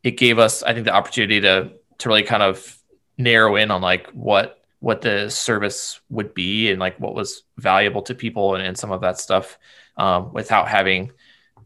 it 0.01 0.11
gave 0.11 0.39
us 0.39 0.63
I 0.63 0.73
think 0.73 0.85
the 0.85 0.93
opportunity 0.93 1.41
to 1.41 1.73
to 1.99 2.09
really 2.09 2.23
kind 2.23 2.43
of 2.43 2.77
narrow 3.17 3.55
in 3.55 3.71
on 3.71 3.81
like 3.81 4.09
what 4.11 4.59
what 4.79 5.01
the 5.01 5.29
service 5.29 6.01
would 6.09 6.33
be 6.33 6.69
and 6.69 6.79
like 6.79 6.99
what 6.99 7.15
was 7.15 7.43
valuable 7.57 8.01
to 8.01 8.13
people 8.13 8.55
and, 8.55 8.65
and 8.65 8.77
some 8.77 8.91
of 8.91 8.99
that 9.01 9.17
stuff 9.17 9.57
um, 9.95 10.33
without 10.33 10.67
having 10.67 11.11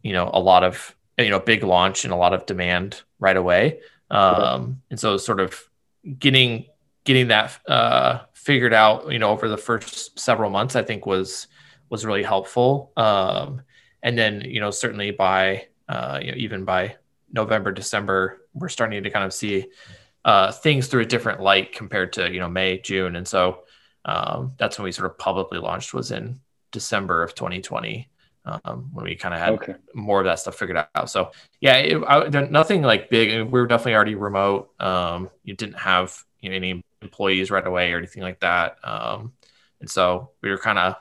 you 0.04 0.14
know 0.14 0.30
a 0.34 0.40
lot 0.40 0.64
of 0.64 0.96
you 1.18 1.30
know 1.30 1.40
big 1.40 1.64
launch 1.64 2.04
and 2.04 2.14
a 2.14 2.18
lot 2.18 2.34
of 2.34 2.46
demand 2.46 3.02
right 3.20 3.38
away. 3.38 3.80
Um, 4.10 4.82
and 4.90 5.00
so 5.00 5.18
sort 5.18 5.40
of 5.40 5.62
getting 6.20 6.68
getting 7.04 7.30
that 7.30 7.58
uh, 7.68 8.22
figured 8.34 8.74
out 8.74 9.12
you 9.12 9.20
know 9.20 9.30
over 9.30 9.48
the 9.50 9.58
first 9.58 10.18
several 10.20 10.50
months 10.50 10.76
i 10.76 10.84
think 10.84 11.06
was 11.06 11.48
was 11.90 12.06
really 12.06 12.24
helpful. 12.24 12.92
Um, 12.98 13.62
and 14.04 14.18
then 14.18 14.42
you 14.42 14.60
know 14.60 14.72
certainly 14.72 15.12
by 15.12 15.68
uh, 15.90 16.20
you 16.22 16.32
know 16.32 16.38
even 16.38 16.66
by 16.66 16.96
november 17.34 17.72
december 17.72 18.42
we're 18.54 18.70
starting 18.70 19.04
to 19.04 19.10
kind 19.10 19.26
of 19.26 19.34
see 19.34 19.68
uh, 20.28 20.52
things 20.52 20.88
through 20.88 21.02
a 21.02 21.06
different 21.06 21.40
light 21.40 21.74
compared 21.74 22.12
to 22.14 22.32
you 22.32 22.40
know 22.40 22.50
May, 22.50 22.78
June, 22.80 23.16
and 23.16 23.26
so 23.26 23.64
um, 24.04 24.52
that's 24.58 24.78
when 24.78 24.84
we 24.84 24.92
sort 24.92 25.10
of 25.10 25.18
publicly 25.18 25.58
launched 25.58 25.94
was 25.94 26.12
in 26.12 26.42
December 26.72 27.24
of 27.24 27.34
2020 27.34 28.10
um, 28.46 28.90
when 28.92 29.06
we 29.06 29.16
kind 29.16 29.34
of 29.34 29.40
had 29.40 29.54
okay. 29.54 29.76
more 29.94 30.20
of 30.20 30.26
that 30.26 30.40
stuff 30.40 30.56
figured 30.56 30.86
out. 30.96 31.10
So 31.10 31.32
yeah, 31.62 31.76
it, 31.76 32.04
I, 32.06 32.28
nothing 32.28 32.82
like 32.82 33.10
big. 33.10 33.32
I 33.32 33.38
mean, 33.38 33.52
we 33.52 33.60
were 33.60 33.68
definitely 33.68 33.96
already 33.96 34.16
remote. 34.16 34.70
Um, 34.82 35.30
you 35.44 35.56
didn't 35.56 35.80
have 35.80 36.14
you 36.42 36.50
know, 36.50 36.58
any 36.58 36.84
employees 37.02 37.50
right 37.50 37.66
away 37.66 37.94
or 37.94 37.98
anything 37.98 38.22
like 38.22 38.42
that, 38.42 38.78
um, 38.84 39.32
and 39.80 39.90
so 39.90 40.32
we 40.42 40.50
were 40.50 40.58
kind 40.58 40.78
of 40.78 40.96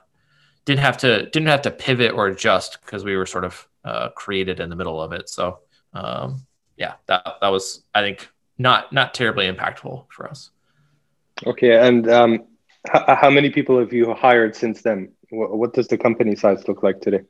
didn't 0.67 0.81
have 0.81 0.99
to 0.99 1.29
didn't 1.31 1.49
have 1.49 1.63
to 1.63 1.73
pivot 1.73 2.13
or 2.13 2.29
adjust 2.29 2.79
because 2.81 3.05
we 3.05 3.17
were 3.17 3.27
sort 3.27 3.45
of 3.45 3.69
uh, 3.85 4.11
created 4.11 4.61
in 4.61 4.71
the 4.71 4.77
middle 4.77 5.03
of 5.03 5.13
it. 5.13 5.29
So 5.29 5.59
um, 5.95 6.47
yeah, 6.77 6.95
that 7.07 7.25
that 7.41 7.49
was 7.49 7.83
I 7.93 8.03
think 8.03 8.29
not 8.59 8.93
not 8.93 9.15
terribly 9.15 9.51
impactful 9.51 10.07
for 10.11 10.29
us. 10.29 10.51
Okay, 11.47 11.77
and 11.77 12.11
um, 12.11 12.33
h- 12.95 13.03
how 13.07 13.31
many 13.31 13.51
people 13.51 13.79
have 13.79 13.93
you 13.93 14.15
hired 14.15 14.57
since 14.57 14.83
then? 14.83 15.13
What, 15.31 15.57
what 15.57 15.75
does 15.75 15.89
the 15.89 15.99
company 15.99 16.37
size 16.37 16.67
look 16.69 16.83
like 16.83 17.01
today? 17.01 17.21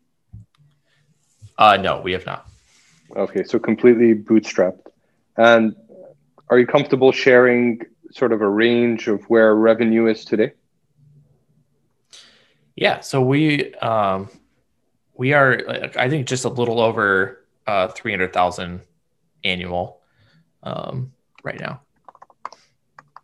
Uh, 1.59 1.77
no, 1.77 2.01
we 2.01 2.13
have 2.13 2.27
not. 2.27 2.49
Okay, 3.15 3.45
so 3.45 3.59
completely 3.59 4.15
bootstrapped. 4.15 4.87
And 5.37 5.77
are 6.53 6.59
you 6.59 6.67
comfortable 6.67 7.13
sharing 7.13 7.81
sort 8.11 8.31
of 8.31 8.43
a 8.43 8.49
range 8.49 9.09
of 9.09 9.25
where 9.31 9.55
revenue 9.55 10.07
is 10.07 10.23
today? 10.23 10.53
Yeah, 12.77 13.01
so 13.01 13.23
we 13.23 13.73
um, 13.77 14.29
we 15.15 15.33
are 15.33 15.91
I 15.97 16.11
think 16.11 16.27
just 16.27 16.45
a 16.45 16.51
little 16.51 16.79
over 16.79 17.43
uh, 17.67 17.89
three 17.89 18.13
hundred 18.13 18.35
thousand 18.35 18.83
annual 19.43 20.03
um, 20.63 21.13
right 21.43 21.59
now. 21.59 21.81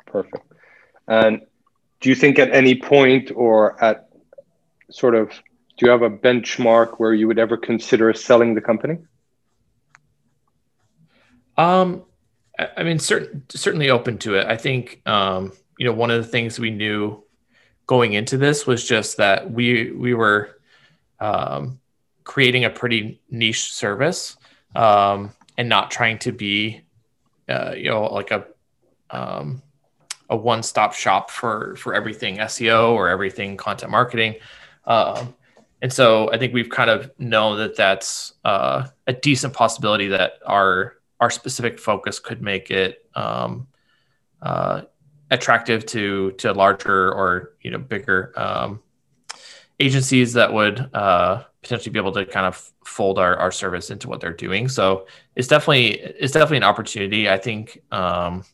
Perfect. 0.07 0.51
And 1.07 1.43
do 2.01 2.09
you 2.09 2.15
think 2.15 2.39
at 2.39 2.51
any 2.55 2.77
point 2.77 3.31
or 3.35 3.83
at 3.85 4.09
sort 4.91 5.15
of 5.15 5.29
do 5.77 5.85
you 5.85 5.91
have 5.91 6.01
a 6.01 6.09
benchmark 6.09 6.93
where 6.97 7.13
you 7.13 7.27
would 7.27 7.39
ever 7.39 7.59
consider 7.59 8.15
selling 8.15 8.55
the 8.55 8.63
company? 8.63 8.97
Um, 11.59 12.05
I 12.59 12.83
mean, 12.83 12.99
certain, 12.99 13.45
certainly 13.49 13.91
open 13.91 14.19
to 14.19 14.35
it. 14.35 14.47
I 14.47 14.57
think, 14.57 15.01
um, 15.07 15.53
you 15.79 15.87
know, 15.87 15.93
one 15.93 16.11
of 16.11 16.23
the 16.23 16.29
things 16.29 16.59
we 16.59 16.71
knew 16.71 17.23
going 17.87 18.15
into 18.15 18.37
this 18.37 18.67
was 18.67 18.87
just 18.87 19.17
that 19.19 19.51
we 19.51 19.93
we 19.93 20.13
were 20.15 20.61
um, 21.21 21.81
creating 22.25 22.65
a 22.65 22.71
pretty 22.71 23.21
niche 23.31 23.73
service 23.73 24.37
um, 24.75 25.33
and 25.57 25.69
not 25.69 25.91
trying 25.91 26.19
to 26.19 26.33
be, 26.33 26.83
uh, 27.49 27.75
you 27.77 27.91
know, 27.91 28.05
like 28.05 28.31
a 28.31 28.45
um, 29.11 29.63
a 30.29 30.37
one 30.37 30.63
stop 30.63 30.93
shop 30.93 31.31
for 31.31 31.77
for 31.77 31.95
everything 31.95 32.39
SEO 32.39 32.91
or 32.91 33.09
everything 33.09 33.57
content 33.57 33.91
marketing. 33.91 34.37
Um, 34.85 35.35
and 35.81 35.93
so 35.93 36.31
I 36.33 36.39
think 36.39 36.53
we've 36.53 36.69
kind 36.69 36.91
of 36.91 37.11
known 37.19 37.59
that 37.59 37.77
that's 37.77 38.35
uh, 38.45 38.89
a 39.07 39.13
decent 39.13 39.55
possibility 39.55 40.09
that 40.09 40.35
our 40.45 40.98
our 41.21 41.31
specific 41.31 41.79
focus 41.79 42.19
could 42.19 42.43
make 42.43 42.71
it 42.71 43.07
um, 43.15 43.67
uh, 44.43 44.83
attractive 45.31 45.85
to 45.87 46.33
to 46.33 46.53
larger 46.53 47.13
or 47.13 47.55
you 47.61 47.71
know 47.71 47.79
bigger 47.79 48.33
um, 48.37 48.81
agencies 49.81 50.33
that 50.33 50.53
would 50.53 50.91
uh, 50.95 51.43
potentially 51.63 51.93
be 51.93 51.99
able 51.99 52.13
to 52.13 52.25
kind 52.25 52.47
of 52.47 52.73
fold 52.85 53.19
our, 53.19 53.37
our 53.37 53.53
service 53.53 53.91
into 53.91 54.09
what 54.09 54.21
they're 54.21 54.33
doing. 54.33 54.69
So 54.69 55.07
it's 55.37 55.49
definitely 55.49 56.01
it's 56.01 56.33
definitely 56.33 56.59
an 56.59 56.65
opportunity. 56.65 57.29
I 57.29 57.39
think 57.39 57.83
um, 57.93 58.45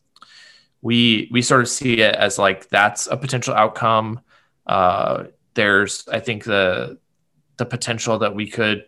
we 0.83 1.29
we 1.31 1.42
sort 1.42 1.61
of 1.61 1.68
see 1.68 2.00
it 2.00 2.14
as 2.14 2.38
like 2.38 2.68
that's 2.68 3.07
a 3.07 3.16
potential 3.16 3.55
outcome. 3.55 4.20
Uh, 4.66 5.24
there's 5.55 6.07
I 6.09 6.20
think 6.20 6.44
the 6.44 6.98
the 7.57 7.66
potential 7.66 8.18
that 8.18 8.35
we 8.35 8.48
could 8.48 8.87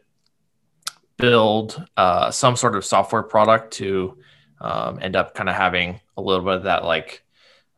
build 1.16 1.82
uh, 1.96 2.30
some 2.30 2.56
sort 2.56 2.76
of 2.76 2.84
software 2.84 3.22
product 3.22 3.72
to 3.74 4.18
um, 4.60 4.98
end 5.00 5.16
up 5.16 5.34
kind 5.34 5.48
of 5.48 5.54
having 5.54 6.00
a 6.16 6.22
little 6.22 6.44
bit 6.44 6.54
of 6.54 6.62
that 6.64 6.84
like 6.84 7.22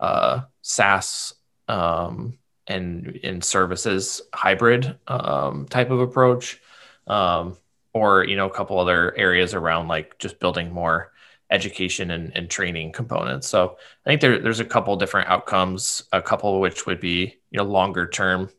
uh, 0.01 0.43
SaaS 0.63 1.35
um, 1.69 2.39
and 2.67 3.17
in 3.23 3.43
services 3.43 4.23
hybrid 4.35 4.99
um, 5.07 5.67
type 5.69 5.91
of 5.91 6.01
approach, 6.01 6.61
um, 7.07 7.57
or 7.93 8.25
you 8.25 8.37
know 8.37 8.47
a 8.47 8.53
couple 8.53 8.79
other 8.79 9.17
areas 9.17 9.55
around 9.55 9.89
like 9.89 10.19
just 10.19 10.39
building 10.39 10.73
more 10.73 11.13
education 11.51 12.11
and, 12.11 12.33
and 12.37 12.51
training 12.51 12.93
components. 12.93 13.49
So 13.49 13.79
I 14.05 14.11
think 14.11 14.21
there, 14.21 14.39
there's 14.39 14.61
a 14.61 14.65
couple 14.65 14.95
different 14.97 15.29
outcomes, 15.29 16.03
a 16.13 16.21
couple 16.21 16.55
of 16.55 16.61
which 16.61 16.87
would 16.87 17.01
be 17.01 17.37
you 17.51 17.59
know 17.59 17.65
longer 17.65 18.07
term, 18.07 18.51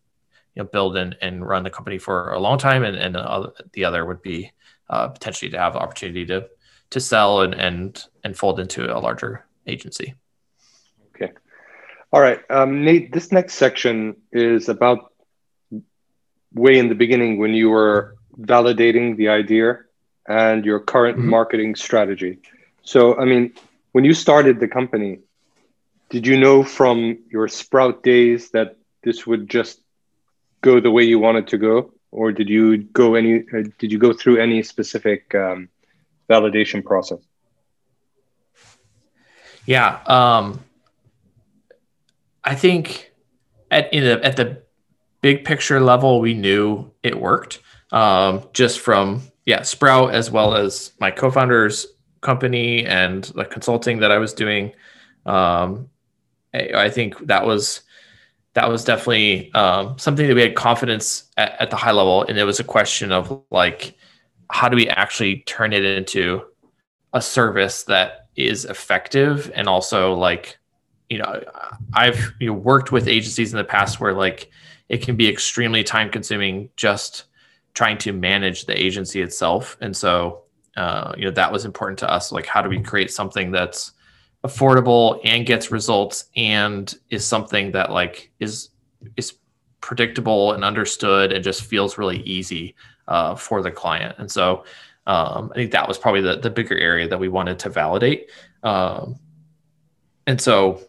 you 0.56 0.64
know 0.64 0.70
build 0.70 0.98
and, 0.98 1.16
and 1.22 1.48
run 1.48 1.64
the 1.64 1.70
company 1.70 1.98
for 1.98 2.32
a 2.34 2.40
long 2.40 2.58
time, 2.58 2.84
and, 2.84 2.98
and 2.98 3.16
the 3.74 3.86
other 3.86 4.06
would 4.06 4.22
be 4.22 4.52
uh, 4.90 5.08
potentially 5.08 5.52
to 5.52 5.60
have 5.60 5.74
the 5.74 5.80
opportunity 5.80 6.26
to 6.26 6.48
to 6.92 7.00
sell 7.00 7.42
and 7.42 7.54
and 7.54 8.04
and 8.24 8.38
fold 8.38 8.60
into 8.60 8.96
a 8.96 9.00
larger 9.00 9.46
agency. 9.68 10.16
Okay, 11.16 11.32
all 12.12 12.22
right, 12.22 12.40
um, 12.50 12.84
Nate. 12.84 13.12
This 13.12 13.32
next 13.32 13.56
section 13.56 14.16
is 14.32 14.70
about 14.70 15.14
way 16.54 16.80
in 16.80 16.90
the 16.90 16.96
beginning 16.96 17.38
when 17.38 17.54
you 17.54 17.70
were 17.70 18.16
validating 18.40 19.18
the 19.18 19.30
idea 19.30 19.80
and 20.28 20.66
your 20.66 20.80
current 20.80 21.18
mm-hmm. 21.18 21.30
marketing 21.30 21.76
strategy. 21.76 22.40
So, 22.84 23.18
I 23.18 23.26
mean, 23.26 23.54
when 23.92 24.04
you 24.04 24.14
started 24.14 24.60
the 24.60 24.68
company, 24.68 25.20
did 26.10 26.26
you 26.26 26.40
know 26.40 26.64
from 26.64 27.20
your 27.32 27.48
Sprout 27.48 28.04
days 28.04 28.52
that 28.52 28.78
this 29.04 29.28
would 29.28 29.50
just 29.50 29.82
go 30.62 30.80
the 30.80 30.92
way 30.92 31.04
you 31.04 31.20
wanted 31.20 31.48
to 31.48 31.58
go? 31.58 31.94
Or 32.12 32.32
did 32.32 32.50
you 32.50 32.78
go 32.78 33.16
any? 33.16 33.44
Uh, 33.54 33.64
did 33.78 33.92
you 33.92 33.98
go 33.98 34.14
through 34.14 34.38
any 34.38 34.64
specific 34.64 35.34
um, 35.36 35.70
validation 36.30 36.84
process? 36.84 37.20
Yeah, 39.66 40.00
um, 40.08 40.64
I 42.44 42.56
think 42.56 43.12
at 43.70 43.94
in 43.94 44.04
the, 44.04 44.26
at 44.26 44.36
the 44.36 44.64
big 45.22 45.46
picture 45.46 45.80
level, 45.80 46.20
we 46.20 46.34
knew 46.34 46.92
it 47.04 47.20
worked. 47.20 47.60
Um, 47.92 48.48
just 48.54 48.80
from 48.80 49.24
yeah, 49.46 49.64
Sprout 49.64 50.14
as 50.14 50.30
well 50.30 50.56
as 50.56 50.92
my 51.00 51.10
co-founder's 51.10 51.88
company 52.22 52.86
and 52.86 53.24
the 53.36 53.46
consulting 53.46 54.00
that 54.00 54.12
I 54.12 54.18
was 54.18 54.34
doing. 54.34 54.74
Um, 55.26 55.90
I, 56.54 56.72
I 56.76 56.90
think 56.90 57.28
that 57.28 57.46
was 57.46 57.82
that 58.54 58.70
was 58.70 58.84
definitely 58.84 59.54
um, 59.54 59.98
something 59.98 60.28
that 60.28 60.36
we 60.36 60.42
had 60.42 60.56
confidence 60.56 61.26
at, 61.38 61.56
at, 61.60 61.70
the 61.70 61.76
high 61.76 61.92
level, 61.92 62.24
and 62.24 62.38
it 62.38 62.44
was 62.44 62.60
a 62.60 62.64
question 62.64 63.12
of 63.12 63.44
like, 63.52 63.96
how 64.50 64.68
do 64.68 64.76
we 64.76 64.90
actually 64.90 65.42
turn 65.42 65.72
it 65.74 65.84
into 65.84 66.44
a 67.14 67.22
service 67.22 67.84
that 67.84 68.28
is 68.36 68.66
effective? 68.66 69.52
And 69.54 69.68
also 69.68 70.14
like, 70.14 70.58
you 71.10 71.20
know, 71.20 71.44
I've 71.94 72.34
you 72.40 72.48
know, 72.48 72.54
worked 72.54 72.92
with 72.92 73.08
agencies 73.08 73.54
in 73.54 73.58
the 73.58 73.64
past 73.64 74.00
where 74.00 74.14
like 74.14 74.50
it 74.90 75.04
can 75.04 75.16
be 75.16 75.30
extremely 75.30 75.84
time 75.84 76.10
consuming 76.10 76.70
just 76.76 77.26
trying 77.76 77.98
to 78.00 78.12
manage 78.12 78.66
the 78.66 78.78
agency 78.78 79.22
itself, 79.22 79.78
and 79.80 79.96
so 79.96 80.44
uh, 80.76 81.14
you 81.16 81.26
know 81.26 81.32
that 81.32 81.52
was 81.52 81.66
important 81.66 82.00
to 82.00 82.12
us. 82.12 82.32
Like, 82.32 82.48
how 82.48 82.62
do 82.62 82.70
we 82.70 82.82
create 82.82 83.12
something 83.12 83.52
that's 83.52 83.92
affordable 84.44 85.20
and 85.24 85.46
gets 85.46 85.72
results 85.72 86.26
and 86.36 86.96
is 87.10 87.26
something 87.26 87.72
that 87.72 87.92
like 87.92 88.32
is 88.40 88.70
is 89.18 89.34
predictable 89.82 90.54
and 90.54 90.64
understood 90.64 91.32
and 91.32 91.44
just 91.44 91.64
feels 91.64 91.98
really 91.98 92.22
easy 92.24 92.76
uh, 93.08 93.36
for 93.36 93.62
the 93.62 93.72
client. 93.72 94.16
And 94.18 94.32
so 94.32 94.64
um, 95.08 95.52
I 95.52 95.56
think 95.56 95.72
that 95.72 95.88
was 95.88 95.98
probably 95.98 96.22
the, 96.22 96.38
the 96.38 96.50
bigger 96.50 96.78
area 96.78 97.08
that 97.08 97.20
we 97.20 97.28
wanted 97.28 97.60
to 97.60 97.70
validate. 97.70 98.30
Um, 98.64 99.20
and 100.28 100.40
so 100.40 100.82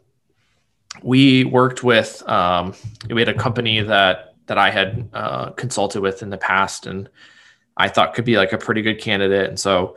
we 1.03 1.45
worked 1.45 1.83
with 1.83 2.23
um, 2.29 2.75
we 3.09 3.21
had 3.21 3.29
a 3.29 3.35
company 3.35 3.81
that 3.81 4.35
that 4.47 4.59
I 4.59 4.71
had 4.71 5.09
uh, 5.13 5.51
consulted 5.51 6.01
with 6.01 6.23
in 6.23 6.31
the 6.31 6.37
past, 6.37 6.87
and 6.87 7.09
I 7.77 7.89
thought 7.89 8.15
could 8.15 8.25
be 8.25 8.37
like 8.37 8.53
a 8.53 8.59
pretty 8.59 8.83
good 8.83 9.01
candidate. 9.01 9.49
And 9.49 9.59
so 9.59 9.97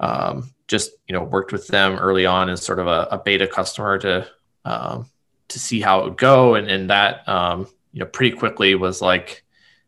um, 0.00 0.50
just 0.70 0.92
you 1.08 1.12
know 1.12 1.24
worked 1.24 1.52
with 1.52 1.66
them 1.66 1.96
early 1.96 2.24
on 2.24 2.48
as 2.48 2.62
sort 2.62 2.78
of 2.78 2.86
a, 2.86 3.08
a 3.10 3.18
beta 3.18 3.46
customer 3.46 3.98
to 3.98 4.26
um, 4.64 5.06
to 5.48 5.58
see 5.58 5.80
how 5.80 6.00
it 6.00 6.04
would 6.04 6.16
go, 6.16 6.54
and, 6.54 6.70
and 6.70 6.88
that 6.90 7.28
um, 7.28 7.66
you 7.92 8.00
know 8.00 8.06
pretty 8.06 8.36
quickly 8.36 8.74
was 8.74 9.02
like 9.02 9.44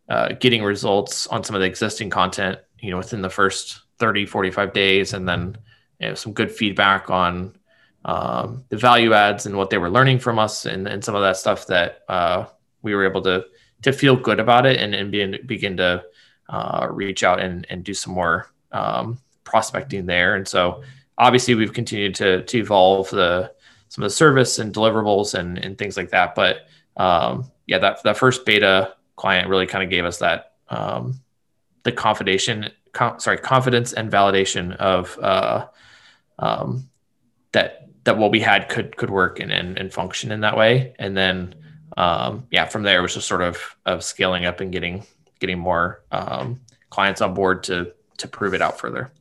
uh, 0.08 0.32
getting 0.40 0.62
results 0.62 1.26
on 1.28 1.44
some 1.44 1.54
of 1.54 1.60
the 1.60 1.66
existing 1.66 2.10
content 2.10 2.58
you 2.80 2.90
know 2.90 2.98
within 2.98 3.22
the 3.22 3.30
first 3.30 3.82
30 4.02 4.26
45 4.26 4.72
days. 4.72 5.12
And 5.12 5.28
then 5.28 5.56
you 6.00 6.08
know, 6.08 6.14
some 6.14 6.32
good 6.32 6.50
feedback 6.50 7.08
on 7.08 7.56
um, 8.04 8.64
the 8.68 8.76
value 8.76 9.14
adds 9.14 9.46
and 9.46 9.56
what 9.56 9.70
they 9.70 9.78
were 9.78 9.88
learning 9.88 10.18
from 10.18 10.40
us 10.40 10.66
and, 10.66 10.88
and 10.88 11.04
some 11.04 11.14
of 11.14 11.22
that 11.22 11.36
stuff 11.36 11.68
that 11.68 12.00
uh, 12.08 12.46
we 12.82 12.96
were 12.96 13.06
able 13.08 13.22
to 13.22 13.44
to 13.82 13.92
feel 13.92 14.16
good 14.16 14.40
about 14.40 14.66
it 14.66 14.80
and, 14.80 14.94
and 14.94 15.10
begin, 15.12 15.38
begin 15.46 15.76
to 15.76 16.02
uh, 16.48 16.88
reach 16.90 17.22
out 17.22 17.40
and, 17.40 17.64
and 17.70 17.84
do 17.84 17.94
some 17.94 18.12
more 18.12 18.48
um, 18.72 19.18
prospecting 19.44 20.06
there. 20.06 20.36
And 20.36 20.46
so 20.46 20.82
obviously 21.18 21.54
we've 21.54 21.72
continued 21.72 22.14
to, 22.16 22.42
to 22.44 22.58
evolve 22.58 23.10
the, 23.10 23.52
some 23.88 24.04
of 24.04 24.10
the 24.10 24.14
service 24.14 24.58
and 24.58 24.74
deliverables 24.74 25.34
and, 25.38 25.58
and 25.58 25.76
things 25.76 25.96
like 25.96 26.10
that. 26.10 26.34
But 26.34 26.66
um, 26.96 27.50
yeah, 27.66 27.78
that, 27.78 28.02
that 28.02 28.16
first 28.16 28.44
beta 28.44 28.94
client 29.16 29.48
really 29.48 29.66
kind 29.66 29.84
of 29.84 29.90
gave 29.90 30.04
us 30.04 30.18
that, 30.18 30.54
um, 30.68 31.20
the 31.82 31.92
confidation, 31.92 32.70
sorry, 33.18 33.38
confidence 33.38 33.92
and 33.92 34.10
validation 34.10 34.76
of, 34.76 35.18
uh, 35.20 35.66
um, 36.38 36.88
that, 37.52 37.88
that 38.04 38.16
what 38.16 38.30
we 38.30 38.40
had 38.40 38.68
could, 38.68 38.96
could 38.96 39.10
work 39.10 39.40
and, 39.40 39.52
and, 39.52 39.78
and 39.78 39.92
function 39.92 40.32
in 40.32 40.40
that 40.40 40.56
way. 40.56 40.94
And 40.98 41.16
then, 41.16 41.54
um, 41.96 42.46
yeah, 42.50 42.66
from 42.66 42.82
there 42.82 43.00
it 43.00 43.02
was 43.02 43.14
just 43.14 43.28
sort 43.28 43.42
of, 43.42 43.76
of 43.84 44.02
scaling 44.02 44.46
up 44.46 44.60
and 44.60 44.72
getting, 44.72 45.04
getting 45.38 45.58
more, 45.58 46.02
um, 46.10 46.60
clients 46.88 47.20
on 47.20 47.34
board 47.34 47.62
to, 47.64 47.92
to 48.18 48.28
prove 48.28 48.54
it 48.54 48.62
out 48.62 48.78
further. 48.78 49.12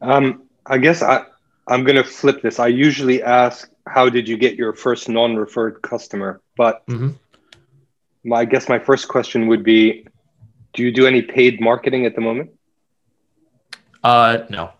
Um, 0.00 0.42
I 0.66 0.78
guess 0.78 1.02
I, 1.02 1.24
I'm 1.66 1.84
going 1.84 1.96
to 1.96 2.04
flip 2.04 2.42
this. 2.42 2.58
I 2.58 2.68
usually 2.68 3.22
ask, 3.22 3.70
how 3.86 4.08
did 4.08 4.28
you 4.28 4.36
get 4.36 4.56
your 4.56 4.74
first 4.74 5.08
non-referred 5.08 5.82
customer? 5.82 6.40
But 6.56 6.86
mm-hmm. 6.86 7.10
my, 8.24 8.38
I 8.40 8.44
guess 8.44 8.68
my 8.68 8.78
first 8.78 9.08
question 9.08 9.48
would 9.48 9.62
be, 9.62 10.06
do 10.72 10.82
you 10.82 10.92
do 10.92 11.06
any 11.06 11.22
paid 11.22 11.60
marketing 11.60 12.06
at 12.06 12.14
the 12.14 12.20
moment? 12.20 12.50
Uh, 14.02 14.38
no. 14.50 14.72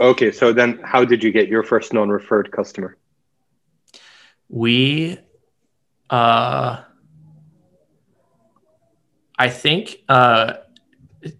Okay, 0.00 0.30
so 0.30 0.52
then 0.52 0.80
how 0.84 1.04
did 1.04 1.24
you 1.24 1.32
get 1.32 1.48
your 1.48 1.62
first 1.62 1.92
non-referred 1.92 2.52
customer? 2.52 2.96
We, 4.48 5.18
uh, 6.08 6.82
I 9.38 9.48
think, 9.48 10.02
uh, 10.08 10.54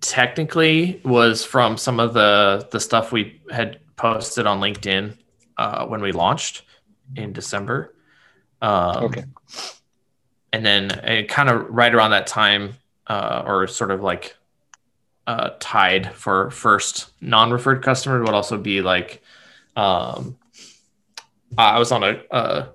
technically 0.00 1.00
was 1.04 1.44
from 1.44 1.76
some 1.76 2.00
of 2.00 2.14
the 2.14 2.68
the 2.70 2.80
stuff 2.80 3.12
we 3.12 3.40
had 3.50 3.78
posted 3.96 4.46
on 4.46 4.60
LinkedIn 4.60 5.16
uh, 5.56 5.86
when 5.86 6.00
we 6.00 6.12
launched 6.12 6.62
in 7.16 7.32
December. 7.32 7.94
Um, 8.60 9.04
okay. 9.04 9.24
And 10.52 10.64
then 10.64 10.90
it 11.04 11.28
kind 11.28 11.48
of 11.48 11.68
right 11.68 11.94
around 11.94 12.12
that 12.12 12.26
time, 12.26 12.74
uh, 13.06 13.42
or 13.46 13.66
sort 13.66 13.90
of 13.90 14.02
like 14.02 14.36
uh, 15.26 15.50
tied 15.60 16.12
for 16.14 16.50
first 16.50 17.10
non-referred 17.20 17.82
customer 17.82 18.20
would 18.20 18.30
also 18.30 18.56
be 18.56 18.80
like, 18.80 19.22
um, 19.76 20.38
I 21.56 21.78
was 21.78 21.92
on 21.92 22.02
a, 22.02 22.20
a 22.30 22.68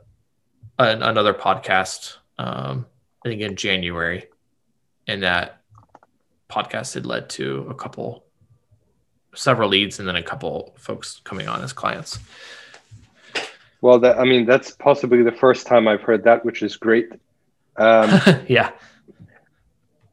another 0.77 1.33
podcast, 1.33 2.17
um, 2.37 2.85
I 3.25 3.29
think 3.29 3.41
in 3.41 3.55
January, 3.55 4.27
and 5.07 5.23
that 5.23 5.62
podcast 6.53 6.93
had 6.93 7.05
led 7.05 7.29
to 7.29 7.65
a 7.69 7.73
couple, 7.73 8.25
several 9.33 9.69
leads, 9.69 9.99
and 9.99 10.07
then 10.07 10.15
a 10.15 10.23
couple 10.23 10.75
folks 10.77 11.21
coming 11.23 11.47
on 11.47 11.63
as 11.63 11.73
clients. 11.73 12.19
Well, 13.81 13.99
that 13.99 14.19
I 14.19 14.23
mean, 14.23 14.45
that's 14.45 14.71
possibly 14.71 15.23
the 15.23 15.31
first 15.31 15.67
time 15.67 15.87
I've 15.87 16.01
heard 16.01 16.23
that, 16.23 16.45
which 16.45 16.61
is 16.61 16.77
great. 16.77 17.11
Um, 17.75 18.21
yeah, 18.47 18.71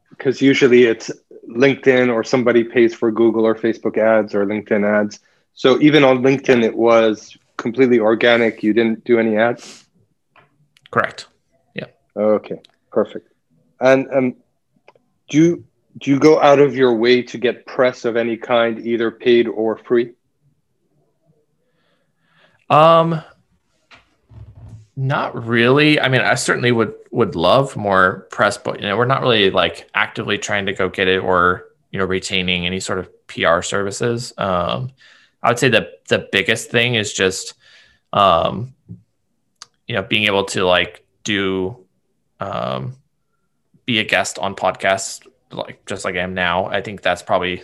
because 0.09 0.41
usually 0.41 0.83
it's 0.83 1.11
LinkedIn 1.49 2.13
or 2.13 2.23
somebody 2.23 2.63
pays 2.63 2.93
for 2.93 3.11
Google 3.11 3.45
or 3.45 3.55
Facebook 3.55 3.97
ads 3.97 4.35
or 4.35 4.45
LinkedIn 4.45 4.83
ads. 4.85 5.19
So 5.53 5.79
even 5.81 6.03
on 6.03 6.19
LinkedIn, 6.19 6.63
it 6.63 6.75
was 6.75 7.37
completely 7.57 7.99
organic. 7.99 8.63
You 8.63 8.73
didn't 8.73 9.03
do 9.03 9.19
any 9.19 9.37
ads. 9.37 9.85
Correct. 10.89 11.27
Yeah. 11.73 11.85
Okay. 12.15 12.59
Perfect. 12.91 13.29
And 13.79 14.07
um, 14.13 14.35
do 15.29 15.37
you 15.37 15.63
do 15.97 16.11
you 16.11 16.19
go 16.19 16.41
out 16.41 16.59
of 16.59 16.75
your 16.75 16.95
way 16.95 17.21
to 17.23 17.37
get 17.37 17.65
press 17.65 18.05
of 18.05 18.15
any 18.15 18.37
kind, 18.37 18.85
either 18.85 19.11
paid 19.11 19.47
or 19.47 19.77
free? 19.77 20.13
Um, 22.69 23.21
not 24.95 25.45
really. 25.45 25.99
I 25.99 26.07
mean, 26.07 26.21
I 26.21 26.35
certainly 26.35 26.71
would 26.71 26.93
would 27.11 27.35
love 27.35 27.75
more 27.75 28.27
press, 28.31 28.57
but 28.57 28.79
you 28.79 28.87
know, 28.87 28.97
we're 28.97 29.05
not 29.05 29.21
really 29.21 29.51
like 29.51 29.89
actively 29.93 30.37
trying 30.37 30.65
to 30.67 30.73
go 30.73 30.87
get 30.87 31.07
it 31.07 31.19
or 31.19 31.65
you 31.91 31.99
know 31.99 32.05
retaining 32.05 32.65
any 32.65 32.79
sort 32.79 32.99
of 32.99 33.27
PR 33.27 33.61
services. 33.61 34.33
Um, 34.37 34.91
I 35.43 35.49
would 35.49 35.59
say 35.59 35.69
that 35.69 36.05
the 36.07 36.29
biggest 36.31 36.71
thing 36.71 36.95
is 36.95 37.11
just 37.11 37.55
um, 38.13 38.73
you 39.87 39.95
know 39.95 40.03
being 40.03 40.25
able 40.25 40.45
to 40.45 40.63
like 40.65 41.05
do 41.23 41.85
um, 42.39 42.95
be 43.85 43.99
a 43.99 44.03
guest 44.03 44.39
on 44.39 44.55
podcasts 44.55 45.25
like 45.51 45.85
just 45.85 46.05
like 46.05 46.15
I 46.15 46.19
am 46.19 46.33
now. 46.33 46.65
I 46.65 46.81
think 46.81 47.01
that's 47.01 47.21
probably 47.21 47.63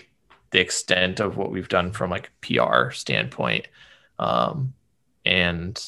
the 0.52 0.60
extent 0.60 1.19
of 1.19 1.38
what 1.38 1.52
we've 1.52 1.69
done 1.69 1.91
from 1.91 2.10
like 2.10 2.32
PR 2.41 2.91
standpoint. 2.91 3.67
Um, 4.19 4.73
and 5.26 5.80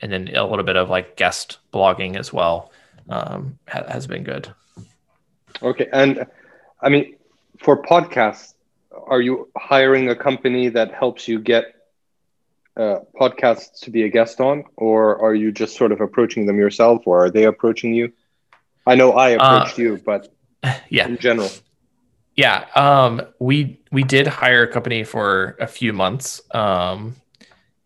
and 0.00 0.12
then 0.12 0.28
a 0.34 0.44
little 0.44 0.64
bit 0.64 0.76
of 0.76 0.90
like 0.90 1.16
guest 1.16 1.58
blogging 1.72 2.16
as 2.16 2.32
well 2.32 2.70
um, 3.08 3.58
ha- 3.68 3.86
has 3.88 4.06
been 4.06 4.22
good. 4.22 4.52
Okay, 5.62 5.88
and 5.92 6.26
I 6.80 6.88
mean, 6.88 7.16
for 7.58 7.82
podcasts, 7.82 8.54
are 9.06 9.20
you 9.20 9.50
hiring 9.56 10.10
a 10.10 10.16
company 10.16 10.68
that 10.68 10.92
helps 10.92 11.26
you 11.26 11.38
get 11.40 11.74
uh, 12.76 13.00
podcasts 13.18 13.80
to 13.80 13.90
be 13.90 14.02
a 14.02 14.08
guest 14.08 14.40
on, 14.40 14.64
or 14.76 15.18
are 15.22 15.34
you 15.34 15.50
just 15.50 15.76
sort 15.76 15.92
of 15.92 16.00
approaching 16.00 16.46
them 16.46 16.58
yourself, 16.58 17.06
or 17.06 17.24
are 17.24 17.30
they 17.30 17.44
approaching 17.44 17.94
you? 17.94 18.12
I 18.86 18.94
know 18.94 19.12
I 19.12 19.30
approached 19.30 19.78
uh, 19.78 19.82
you, 19.82 20.02
but 20.04 20.32
yeah. 20.88 21.06
In 21.06 21.18
general. 21.18 21.50
Yeah 22.34 22.66
um 22.74 23.22
we 23.38 23.80
we 23.92 24.02
did 24.02 24.26
hire 24.26 24.64
a 24.64 24.72
company 24.72 25.04
for 25.04 25.56
a 25.58 25.66
few 25.66 25.92
months 25.92 26.42
um 26.54 27.16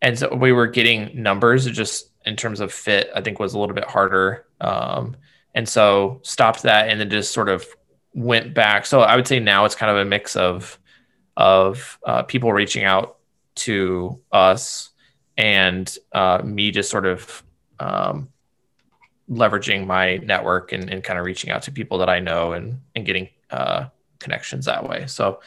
and 0.01 0.17
so 0.19 0.33
we 0.35 0.51
were 0.51 0.67
getting 0.67 1.21
numbers 1.21 1.65
just 1.67 2.09
in 2.25 2.35
terms 2.35 2.59
of 2.59 2.71
fit 2.71 3.09
i 3.15 3.21
think 3.21 3.39
was 3.39 3.53
a 3.53 3.59
little 3.59 3.73
bit 3.75 3.85
harder 3.85 4.45
um 4.59 5.15
and 5.55 5.67
so 5.67 6.19
stopped 6.23 6.63
that 6.63 6.89
and 6.89 6.99
then 6.99 7.09
just 7.09 7.33
sort 7.33 7.49
of 7.49 7.65
went 8.13 8.53
back. 8.53 8.85
So 8.85 9.01
i 9.01 9.15
would 9.15 9.27
say 9.27 9.39
now 9.39 9.65
it's 9.65 9.75
kind 9.75 9.89
of 9.89 9.97
a 9.97 10.05
mix 10.05 10.35
of 10.35 10.77
of 11.37 11.97
uh, 12.05 12.23
people 12.23 12.51
reaching 12.51 12.83
out 12.83 13.17
to 13.55 14.19
us 14.31 14.89
and 15.37 15.97
uh, 16.11 16.41
me 16.43 16.71
just 16.71 16.89
sort 16.89 17.05
of 17.05 17.43
um, 17.79 18.29
leveraging 19.31 19.87
my 19.87 20.17
network 20.17 20.73
and, 20.73 20.89
and 20.89 21.03
kind 21.03 21.17
of 21.17 21.25
reaching 21.25 21.49
out 21.49 21.63
to 21.63 21.71
people 21.71 21.97
that 21.99 22.09
I 22.09 22.19
know 22.19 22.51
and, 22.51 22.81
and 22.95 23.05
getting 23.05 23.29
uh, 23.49 23.85
connections 24.19 24.65
that 24.65 24.87
way. 24.87 25.05
So, 25.07 25.39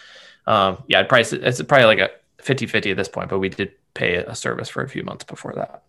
um, 0.46 0.82
yeah, 0.88 1.00
I'd 1.00 1.08
probably, 1.08 1.38
it's 1.40 1.62
probably 1.62 1.86
like 1.86 1.98
a 1.98 2.10
50 2.42 2.66
50 2.66 2.90
at 2.92 2.96
this 2.96 3.08
point, 3.08 3.28
but 3.28 3.38
we 3.38 3.50
did 3.50 3.72
pay 3.92 4.16
a 4.16 4.34
service 4.34 4.68
for 4.68 4.82
a 4.82 4.88
few 4.88 5.02
months 5.02 5.24
before 5.24 5.52
that. 5.56 5.82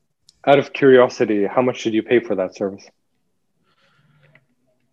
Out 0.46 0.60
of 0.60 0.74
curiosity, 0.74 1.46
how 1.46 1.62
much 1.62 1.84
did 1.84 1.94
you 1.94 2.04
pay 2.04 2.20
for 2.20 2.36
that 2.36 2.56
service? 2.56 2.86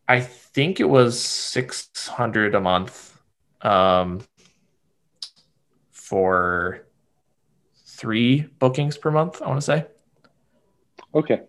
I 0.08 0.20
think 0.20 0.80
it 0.80 0.88
was 0.88 1.18
600 1.20 2.54
a 2.54 2.60
month 2.60 3.18
um, 3.60 4.22
for 5.90 6.86
three 7.84 8.42
bookings 8.58 8.96
per 8.96 9.10
month, 9.10 9.40
I 9.42 9.48
want 9.48 9.60
to 9.60 9.64
say. 9.64 9.86
Okay. 11.14 11.42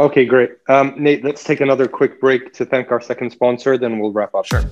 Okay, 0.00 0.24
great. 0.24 0.52
Um, 0.66 0.94
Nate, 0.96 1.22
let's 1.22 1.44
take 1.44 1.60
another 1.60 1.86
quick 1.86 2.22
break 2.22 2.54
to 2.54 2.64
thank 2.64 2.90
our 2.90 3.02
second 3.02 3.32
sponsor, 3.32 3.76
then 3.76 3.98
we'll 3.98 4.12
wrap 4.12 4.34
up. 4.34 4.46
Sure. 4.46 4.64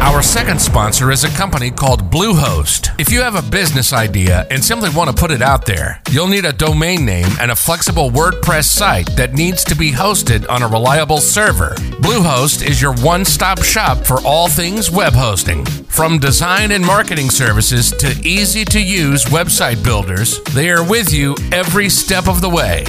Our 0.00 0.22
second 0.22 0.62
sponsor 0.62 1.10
is 1.10 1.24
a 1.24 1.28
company 1.36 1.70
called 1.70 2.10
Bluehost. 2.10 2.98
If 2.98 3.12
you 3.12 3.20
have 3.20 3.34
a 3.34 3.42
business 3.50 3.92
idea 3.92 4.46
and 4.50 4.64
simply 4.64 4.88
want 4.88 5.10
to 5.10 5.16
put 5.16 5.30
it 5.30 5.42
out 5.42 5.66
there, 5.66 6.00
you'll 6.10 6.26
need 6.26 6.46
a 6.46 6.54
domain 6.54 7.04
name 7.04 7.26
and 7.38 7.50
a 7.50 7.56
flexible 7.56 8.10
WordPress 8.10 8.64
site 8.64 9.14
that 9.16 9.34
needs 9.34 9.62
to 9.64 9.74
be 9.74 9.92
hosted 9.92 10.48
on 10.48 10.62
a 10.62 10.68
reliable 10.68 11.18
server. 11.18 11.74
Bluehost 12.00 12.66
is 12.66 12.80
your 12.80 12.94
one 12.96 13.26
stop 13.26 13.62
shop 13.62 14.06
for 14.06 14.22
all 14.24 14.48
things 14.48 14.90
web 14.90 15.12
hosting. 15.12 15.66
From 15.66 16.18
design 16.18 16.70
and 16.70 16.84
marketing 16.84 17.28
services 17.28 17.90
to 17.92 18.18
easy 18.26 18.64
to 18.64 18.80
use 18.80 19.26
website 19.26 19.84
builders, 19.84 20.42
they 20.54 20.70
are 20.70 20.88
with 20.88 21.12
you 21.12 21.36
every 21.52 21.90
step 21.90 22.26
of 22.26 22.40
the 22.40 22.48
way. 22.48 22.86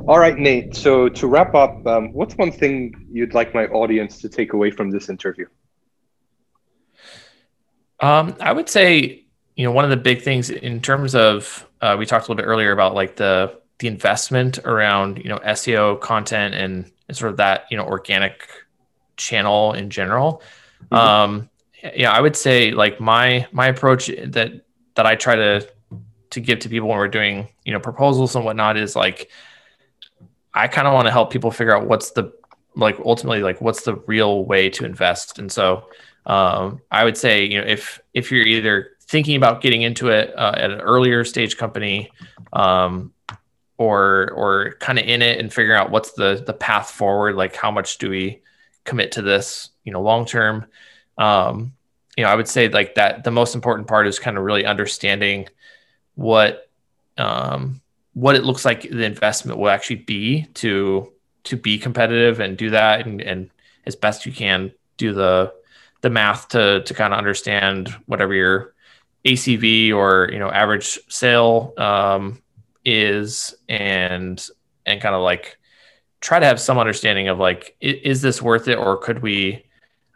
All 0.07 0.17
right, 0.17 0.35
Nate. 0.35 0.75
So 0.75 1.07
to 1.07 1.27
wrap 1.27 1.53
up, 1.53 1.85
um, 1.85 2.11
what's 2.13 2.33
one 2.33 2.51
thing 2.51 2.95
you'd 3.11 3.35
like 3.35 3.53
my 3.53 3.67
audience 3.67 4.17
to 4.21 4.29
take 4.29 4.53
away 4.53 4.71
from 4.71 4.89
this 4.89 5.07
interview? 5.07 5.45
Um, 7.99 8.35
I 8.39 8.53
would 8.53 8.69
say, 8.69 9.27
you 9.55 9.63
know, 9.63 9.71
one 9.71 9.83
of 9.83 9.91
the 9.91 9.97
big 9.97 10.23
things 10.23 10.49
in 10.49 10.81
terms 10.81 11.13
of 11.13 11.63
uh, 11.81 11.95
we 11.99 12.07
talked 12.07 12.27
a 12.27 12.31
little 12.31 12.43
bit 12.43 12.49
earlier 12.49 12.71
about 12.71 12.95
like 12.95 13.17
the 13.17 13.53
the 13.77 13.87
investment 13.87 14.57
around 14.65 15.19
you 15.19 15.29
know 15.29 15.37
SEO 15.37 16.01
content 16.01 16.55
and, 16.55 16.91
and 17.07 17.15
sort 17.15 17.29
of 17.29 17.37
that 17.37 17.65
you 17.69 17.77
know 17.77 17.85
organic 17.85 18.49
channel 19.15 19.73
in 19.73 19.91
general. 19.91 20.41
Mm-hmm. 20.89 20.95
Um, 20.95 21.49
yeah, 21.95 22.11
I 22.11 22.21
would 22.21 22.35
say 22.35 22.71
like 22.71 22.99
my 22.99 23.47
my 23.51 23.67
approach 23.67 24.07
that 24.07 24.65
that 24.95 25.05
I 25.05 25.15
try 25.15 25.35
to 25.35 25.67
to 26.31 26.39
give 26.39 26.59
to 26.59 26.69
people 26.69 26.89
when 26.89 26.97
we're 26.97 27.07
doing 27.07 27.47
you 27.65 27.73
know 27.73 27.79
proposals 27.79 28.35
and 28.35 28.43
whatnot 28.43 28.77
is 28.77 28.95
like 28.95 29.29
I 30.53 30.67
kind 30.67 30.87
of 30.87 30.93
want 30.93 31.07
to 31.07 31.11
help 31.11 31.31
people 31.31 31.51
figure 31.51 31.75
out 31.75 31.87
what's 31.87 32.11
the 32.11 32.33
like 32.75 32.97
ultimately 33.05 33.41
like 33.41 33.61
what's 33.61 33.83
the 33.83 33.95
real 34.07 34.45
way 34.45 34.69
to 34.71 34.85
invest 34.85 35.39
and 35.39 35.51
so 35.51 35.87
um, 36.27 36.81
I 36.91 37.05
would 37.05 37.17
say, 37.17 37.45
you 37.45 37.59
know, 37.59 37.65
if 37.65 37.99
if 38.13 38.31
you're 38.31 38.45
either 38.45 38.91
thinking 39.01 39.37
about 39.37 39.61
getting 39.61 39.81
into 39.81 40.09
it 40.09 40.37
uh, 40.37 40.51
at 40.55 40.71
an 40.71 40.81
earlier 40.81 41.23
stage 41.23 41.57
company, 41.57 42.11
um, 42.53 43.13
or 43.77 44.31
or 44.35 44.75
kind 44.79 44.99
of 44.99 45.05
in 45.05 45.21
it 45.21 45.39
and 45.39 45.51
figuring 45.51 45.79
out 45.79 45.89
what's 45.89 46.11
the 46.11 46.43
the 46.45 46.53
path 46.53 46.91
forward, 46.91 47.35
like 47.35 47.55
how 47.55 47.71
much 47.71 47.97
do 47.97 48.09
we 48.09 48.41
commit 48.83 49.13
to 49.13 49.21
this, 49.21 49.69
you 49.85 49.93
know, 49.93 50.01
long 50.01 50.25
term. 50.25 50.65
Um, 51.17 51.73
you 52.15 52.23
know, 52.23 52.29
I 52.29 52.35
would 52.35 52.47
say 52.47 52.69
like 52.69 52.95
that. 52.95 53.23
The 53.23 53.31
most 53.31 53.55
important 53.55 53.87
part 53.87 54.07
is 54.07 54.19
kind 54.19 54.37
of 54.37 54.43
really 54.43 54.65
understanding 54.65 55.47
what 56.15 56.69
um, 57.17 57.81
what 58.13 58.35
it 58.35 58.43
looks 58.43 58.65
like 58.65 58.81
the 58.81 59.05
investment 59.05 59.59
will 59.59 59.69
actually 59.69 59.97
be 59.97 60.45
to 60.55 61.11
to 61.45 61.55
be 61.55 61.77
competitive 61.77 62.39
and 62.39 62.57
do 62.57 62.71
that 62.71 63.05
and, 63.05 63.21
and 63.21 63.49
as 63.85 63.95
best 63.95 64.25
you 64.25 64.31
can 64.31 64.71
do 64.97 65.13
the 65.13 65.53
the 66.01 66.09
math 66.09 66.49
to 66.49 66.81
to 66.83 66.93
kind 66.93 67.13
of 67.13 67.17
understand 67.17 67.89
whatever 68.05 68.33
your 68.33 68.73
ACV 69.25 69.93
or 69.93 70.29
you 70.31 70.39
know 70.39 70.49
average 70.49 70.99
sale 71.09 71.73
um, 71.77 72.41
is, 72.85 73.55
and 73.67 74.47
and 74.85 75.01
kind 75.01 75.15
of 75.15 75.21
like 75.21 75.57
try 76.21 76.39
to 76.39 76.45
have 76.45 76.59
some 76.59 76.77
understanding 76.77 77.27
of 77.27 77.37
like 77.37 77.75
is, 77.81 77.95
is 78.03 78.21
this 78.21 78.41
worth 78.41 78.67
it 78.67 78.77
or 78.77 78.97
could 78.97 79.21
we 79.21 79.65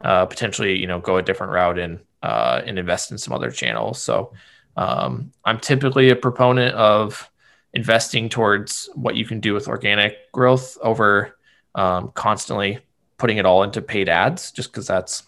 uh, 0.04 0.26
potentially 0.26 0.78
you 0.78 0.88
know 0.88 1.00
go 1.00 1.18
a 1.18 1.22
different 1.22 1.54
route 1.54 1.80
and 1.80 2.00
uh, 2.24 2.62
and 2.66 2.78
invest 2.78 3.12
in 3.12 3.18
some 3.18 3.34
other 3.34 3.52
channels. 3.52 4.02
So 4.02 4.34
um, 4.78 5.32
I'm 5.46 5.60
typically 5.60 6.10
a 6.10 6.16
proponent 6.16 6.76
of 6.76 7.30
investing 7.74 8.30
towards 8.30 8.90
what 8.96 9.16
you 9.16 9.26
can 9.26 9.40
do 9.40 9.54
with 9.54 9.68
organic 9.68 10.32
growth 10.32 10.78
over 10.82 11.38
um, 11.76 12.12
constantly 12.14 12.80
putting 13.18 13.38
it 13.38 13.46
all 13.46 13.64
into 13.64 13.82
paid 13.82 14.10
ads, 14.10 14.52
just 14.52 14.72
because 14.72 14.88
that's 14.88 15.24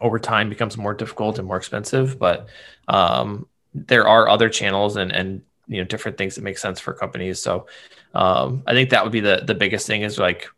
over 0.00 0.18
time 0.18 0.48
becomes 0.48 0.76
more 0.76 0.94
difficult 0.94 1.38
and 1.38 1.46
more 1.46 1.56
expensive. 1.56 2.18
But 2.18 2.48
um, 2.88 3.46
there 3.72 4.06
are 4.06 4.28
other 4.28 4.48
channels 4.48 4.96
and 4.96 5.12
and 5.12 5.42
you 5.66 5.78
know 5.78 5.84
different 5.84 6.18
things 6.18 6.34
that 6.34 6.42
make 6.44 6.58
sense 6.58 6.80
for 6.80 6.92
companies. 6.92 7.40
So 7.40 7.66
um, 8.14 8.62
I 8.66 8.72
think 8.72 8.90
that 8.90 9.02
would 9.02 9.12
be 9.12 9.20
the 9.20 9.42
the 9.44 9.54
biggest 9.54 9.86
thing 9.86 10.02
is 10.02 10.18
like 10.18 10.48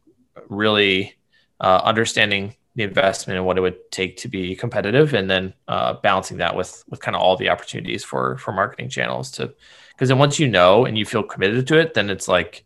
really 0.49 1.17
uh, 1.61 1.81
understanding 1.85 2.55
the 2.77 2.83
investment 2.83 3.37
and 3.37 3.47
what 3.47 3.59
it 3.59 3.63
would 3.63 3.91
take 3.91 4.19
to 4.19 4.29
be 4.29 4.55
competitive, 4.55 5.15
and 5.15 5.29
then 5.29 5.55
uh, 5.67 5.95
balancing 5.95 6.37
that 6.37 6.55
with 6.55 6.85
with 6.89 7.01
kind 7.01 7.17
of 7.17 7.23
all 7.23 7.37
the 7.37 7.49
opportunities 7.49 8.05
for 8.05 8.37
for 8.39 8.53
marketing 8.53 8.89
channels 8.89 9.31
to 9.33 9.53
because 9.93 10.09
then 10.09 10.19
once 10.19 10.39
you 10.39 10.47
know 10.47 10.85
and 10.85 10.97
you 10.97 11.05
feel 11.05 11.23
committed 11.23 11.67
to 11.67 11.79
it, 11.79 11.95
then 11.95 12.11
it's 12.11 12.29
like 12.29 12.65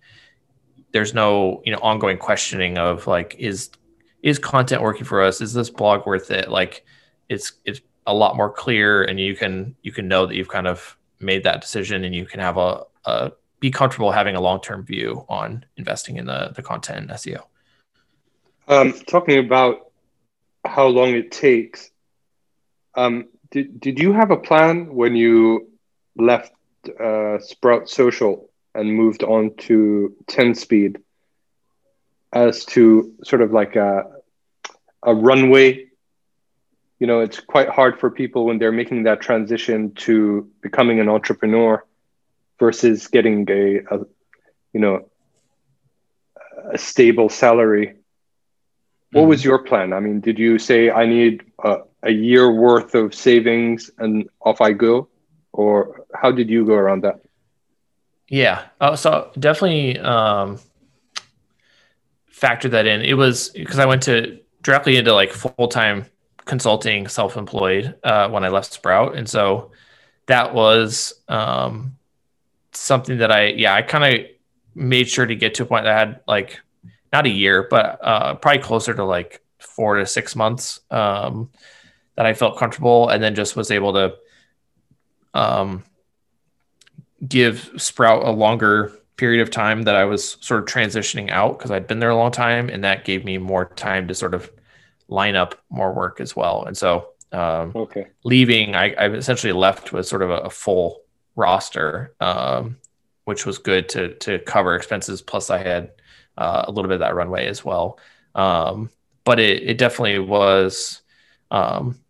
there's 0.92 1.14
no 1.14 1.62
you 1.64 1.72
know 1.72 1.78
ongoing 1.78 2.18
questioning 2.18 2.76
of 2.76 3.06
like 3.06 3.36
is 3.38 3.70
is 4.22 4.38
content 4.38 4.82
working 4.82 5.04
for 5.04 5.22
us? 5.22 5.40
Is 5.40 5.54
this 5.54 5.70
blog 5.70 6.06
worth 6.06 6.30
it? 6.30 6.50
Like 6.50 6.84
it's 7.28 7.52
it's 7.64 7.80
a 8.06 8.14
lot 8.14 8.36
more 8.36 8.50
clear 8.50 9.04
and 9.04 9.20
you 9.20 9.36
can 9.36 9.76
you 9.82 9.92
can 9.92 10.08
know 10.08 10.26
that 10.26 10.34
you've 10.34 10.48
kind 10.48 10.66
of 10.66 10.96
made 11.20 11.44
that 11.44 11.60
decision 11.60 12.02
and 12.04 12.14
you 12.14 12.26
can 12.26 12.40
have 12.40 12.56
a, 12.56 12.82
a 13.04 13.32
be 13.60 13.70
comfortable 13.70 14.10
having 14.10 14.34
a 14.34 14.40
long-term 14.40 14.84
view 14.84 15.24
on 15.28 15.64
investing 15.76 16.16
in 16.16 16.26
the 16.26 16.52
the 16.56 16.62
content 16.62 16.98
and 16.98 17.10
SEO. 17.10 17.42
Um, 18.66 18.92
talking 19.06 19.38
about 19.38 19.89
how 20.70 20.86
long 20.86 21.10
it 21.10 21.32
takes, 21.32 21.90
um, 22.94 23.26
did, 23.50 23.80
did 23.80 23.98
you 23.98 24.12
have 24.12 24.30
a 24.30 24.36
plan 24.36 24.94
when 24.94 25.16
you 25.16 25.68
left 26.16 26.52
uh, 26.98 27.38
Sprout 27.40 27.90
Social 27.90 28.48
and 28.74 28.94
moved 28.94 29.24
on 29.24 29.54
to 29.66 30.14
Tenspeed 30.26 30.96
as 32.32 32.64
to 32.66 33.14
sort 33.24 33.42
of 33.42 33.52
like 33.52 33.74
a, 33.76 34.10
a 35.02 35.14
runway? 35.14 35.86
You 37.00 37.06
know 37.06 37.20
it's 37.20 37.40
quite 37.40 37.68
hard 37.68 37.98
for 37.98 38.10
people 38.10 38.44
when 38.44 38.58
they're 38.58 38.72
making 38.72 39.04
that 39.04 39.22
transition 39.22 39.92
to 40.06 40.48
becoming 40.60 41.00
an 41.00 41.08
entrepreneur 41.08 41.82
versus 42.58 43.06
getting 43.06 43.50
a, 43.50 43.78
a 43.90 43.98
you 44.74 44.80
know 44.80 45.08
a 46.70 46.76
stable 46.76 47.30
salary 47.30 47.99
what 49.12 49.26
was 49.26 49.40
mm-hmm. 49.40 49.50
your 49.50 49.58
plan 49.58 49.92
i 49.92 50.00
mean 50.00 50.20
did 50.20 50.38
you 50.38 50.58
say 50.58 50.90
i 50.90 51.06
need 51.06 51.42
a, 51.64 51.78
a 52.04 52.10
year 52.10 52.50
worth 52.50 52.94
of 52.94 53.14
savings 53.14 53.90
and 53.98 54.28
off 54.40 54.60
i 54.60 54.72
go 54.72 55.08
or 55.52 56.04
how 56.14 56.30
did 56.30 56.48
you 56.48 56.64
go 56.64 56.74
around 56.74 57.02
that 57.02 57.20
yeah 58.28 58.66
uh, 58.80 58.94
so 58.94 59.30
definitely 59.38 59.98
um 59.98 60.58
factor 62.40 62.70
that 62.70 62.86
in. 62.86 63.02
It 63.02 63.14
was 63.14 63.50
because 63.50 63.78
I 63.78 63.84
went 63.84 64.02
to 64.04 64.40
directly 64.62 64.96
into 64.96 65.12
like 65.12 65.30
full 65.30 65.68
time 65.68 66.06
consulting, 66.46 67.06
self 67.06 67.36
employed 67.36 67.94
uh, 68.02 68.30
when 68.30 68.44
I 68.44 68.48
left 68.48 68.72
Sprout, 68.72 69.14
and 69.14 69.28
so 69.28 69.70
that 70.26 70.54
was 70.54 71.12
um, 71.28 71.96
something 72.72 73.18
that 73.18 73.30
I 73.30 73.48
yeah 73.48 73.74
I 73.74 73.82
kind 73.82 74.04
of 74.04 74.26
made 74.74 75.08
sure 75.08 75.26
to 75.26 75.36
get 75.36 75.54
to 75.54 75.64
a 75.64 75.66
point 75.66 75.84
that 75.84 75.94
I 75.94 75.98
had 75.98 76.20
like 76.26 76.60
not 77.12 77.26
a 77.26 77.30
year, 77.30 77.66
but 77.68 77.98
uh, 78.02 78.34
probably 78.34 78.62
closer 78.62 78.94
to 78.94 79.04
like 79.04 79.42
four 79.58 79.96
to 79.96 80.06
six 80.06 80.36
months 80.36 80.80
um, 80.90 81.50
that 82.16 82.26
I 82.26 82.34
felt 82.34 82.58
comfortable, 82.58 83.08
and 83.08 83.22
then 83.22 83.34
just 83.34 83.56
was 83.56 83.70
able 83.70 83.92
to 83.94 84.14
um, 85.34 85.84
give 87.26 87.70
Sprout 87.76 88.24
a 88.24 88.30
longer 88.30 88.92
period 89.16 89.42
of 89.42 89.50
time 89.50 89.82
that 89.82 89.96
I 89.96 90.04
was 90.04 90.38
sort 90.40 90.60
of 90.60 90.66
transitioning 90.66 91.30
out 91.30 91.58
because 91.58 91.70
I'd 91.70 91.86
been 91.86 91.98
there 91.98 92.10
a 92.10 92.16
long 92.16 92.32
time, 92.32 92.68
and 92.68 92.84
that 92.84 93.04
gave 93.04 93.24
me 93.24 93.38
more 93.38 93.66
time 93.66 94.08
to 94.08 94.14
sort 94.14 94.34
of 94.34 94.50
line 95.08 95.36
up 95.36 95.56
more 95.68 95.92
work 95.92 96.20
as 96.20 96.34
well. 96.34 96.64
And 96.64 96.76
so, 96.76 97.10
um, 97.32 97.72
okay, 97.74 98.06
leaving, 98.24 98.74
I, 98.74 98.94
I, 98.94 99.10
essentially 99.10 99.52
left 99.52 99.92
with 99.92 100.06
sort 100.06 100.22
of 100.22 100.30
a, 100.30 100.38
a 100.38 100.50
full 100.50 101.02
roster, 101.36 102.14
um, 102.20 102.78
which 103.24 103.44
was 103.44 103.58
good 103.58 103.88
to 103.90 104.14
to 104.14 104.38
cover 104.40 104.74
expenses. 104.74 105.20
Plus, 105.20 105.50
I 105.50 105.58
had 105.58 105.90
uh, 106.40 106.64
a 106.66 106.72
little 106.72 106.88
bit 106.88 106.94
of 106.94 107.00
that 107.00 107.14
runway 107.14 107.46
as 107.46 107.64
well. 107.64 107.98
Um, 108.34 108.90
but 109.24 109.38
it, 109.38 109.62
it 109.62 109.78
definitely 109.78 110.18
was, 110.18 111.02
um, 111.50 112.00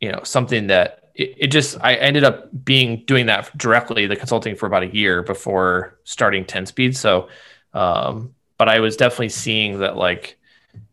you 0.00 0.10
know, 0.10 0.22
something 0.24 0.68
that 0.68 1.10
it, 1.14 1.34
it, 1.38 1.46
just 1.48 1.76
I 1.82 1.94
ended 1.94 2.24
up 2.24 2.48
being 2.64 3.04
doing 3.06 3.26
that 3.26 3.56
directly 3.56 4.06
the 4.06 4.16
consulting 4.16 4.56
for 4.56 4.66
about 4.66 4.82
a 4.82 4.94
year 4.94 5.22
before 5.22 5.98
starting 6.04 6.46
Tenspeed. 6.46 6.96
So, 6.96 7.28
um, 7.74 8.34
but 8.56 8.68
I 8.68 8.80
was 8.80 8.96
definitely 8.96 9.28
seeing 9.28 9.80
that 9.80 9.96
like, 9.96 10.38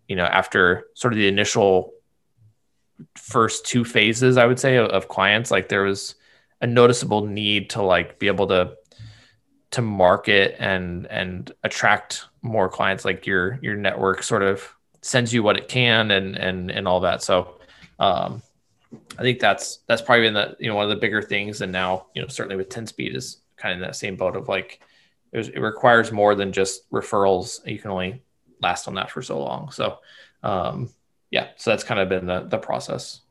you 0.10 0.18
know, 0.18 0.26
after 0.26 0.88
sort 0.96 1.14
of 1.14 1.18
the 1.18 1.28
initial 1.30 1.94
first 3.16 3.66
two 3.66 3.86
phases, 3.86 4.38
I 4.38 4.46
would 4.46 4.60
say 4.60 4.76
of, 4.76 4.90
of 4.90 5.08
clients, 5.08 5.52
like 5.52 5.70
there 5.70 5.84
was 5.84 6.16
a 6.60 6.68
noticeable 6.68 7.26
need 7.26 7.70
to 7.72 7.82
like 7.82 8.20
be 8.20 8.28
able 8.28 8.48
to 8.48 8.76
to 9.72 9.82
market 9.82 10.56
and 10.60 11.06
and 11.08 11.52
attract 11.64 12.26
more 12.42 12.70
clients 12.70 13.06
like 13.06 13.26
your 13.26 13.60
your 13.62 13.76
network 13.76 14.24
sort 14.24 14.44
of 14.44 14.68
sends 15.02 15.34
you 15.34 15.44
what 15.44 15.58
it 15.58 15.68
can 15.68 16.12
and 16.12 16.36
and 16.38 16.72
and 16.72 16.88
all 16.88 17.02
that. 17.02 17.24
So 17.24 17.60
um 18.00 18.42
i 19.20 19.22
think 19.22 19.40
that's 19.40 19.80
that's 19.86 20.02
probably 20.02 20.26
been 20.26 20.34
the 20.34 20.56
you 20.60 20.68
know 20.68 20.76
one 20.76 20.86
of 20.86 20.90
the 20.90 20.96
bigger 20.96 21.22
things. 21.22 21.62
And 21.62 21.72
now 21.72 22.08
you 22.14 22.22
know 22.22 22.28
certainly 22.28 22.56
with 22.56 22.70
Tenspeed 22.70 23.16
is 23.16 23.38
kind 23.58 23.74
of 23.74 23.82
in 23.82 23.88
that 23.88 23.96
same 23.96 24.16
boat 24.16 24.36
of 24.36 24.48
like 24.48 24.82
it, 25.32 25.54
it 25.56 25.60
requires 25.60 26.12
more 26.12 26.34
than 26.34 26.52
just 26.52 26.90
referrals. 26.92 27.66
You 27.68 27.78
can 27.78 27.92
only 27.92 28.22
last 28.62 28.88
on 28.88 28.96
that 28.96 29.12
for 29.12 29.22
so 29.22 29.40
long. 29.40 29.72
So 29.72 30.00
um 30.44 30.90
yeah 31.32 31.50
so 31.58 31.72
that's 31.72 31.84
kind 31.84 32.00
of 32.00 32.10
been 32.10 32.26
the 32.26 32.42
the 32.42 32.58
process. 32.58 33.22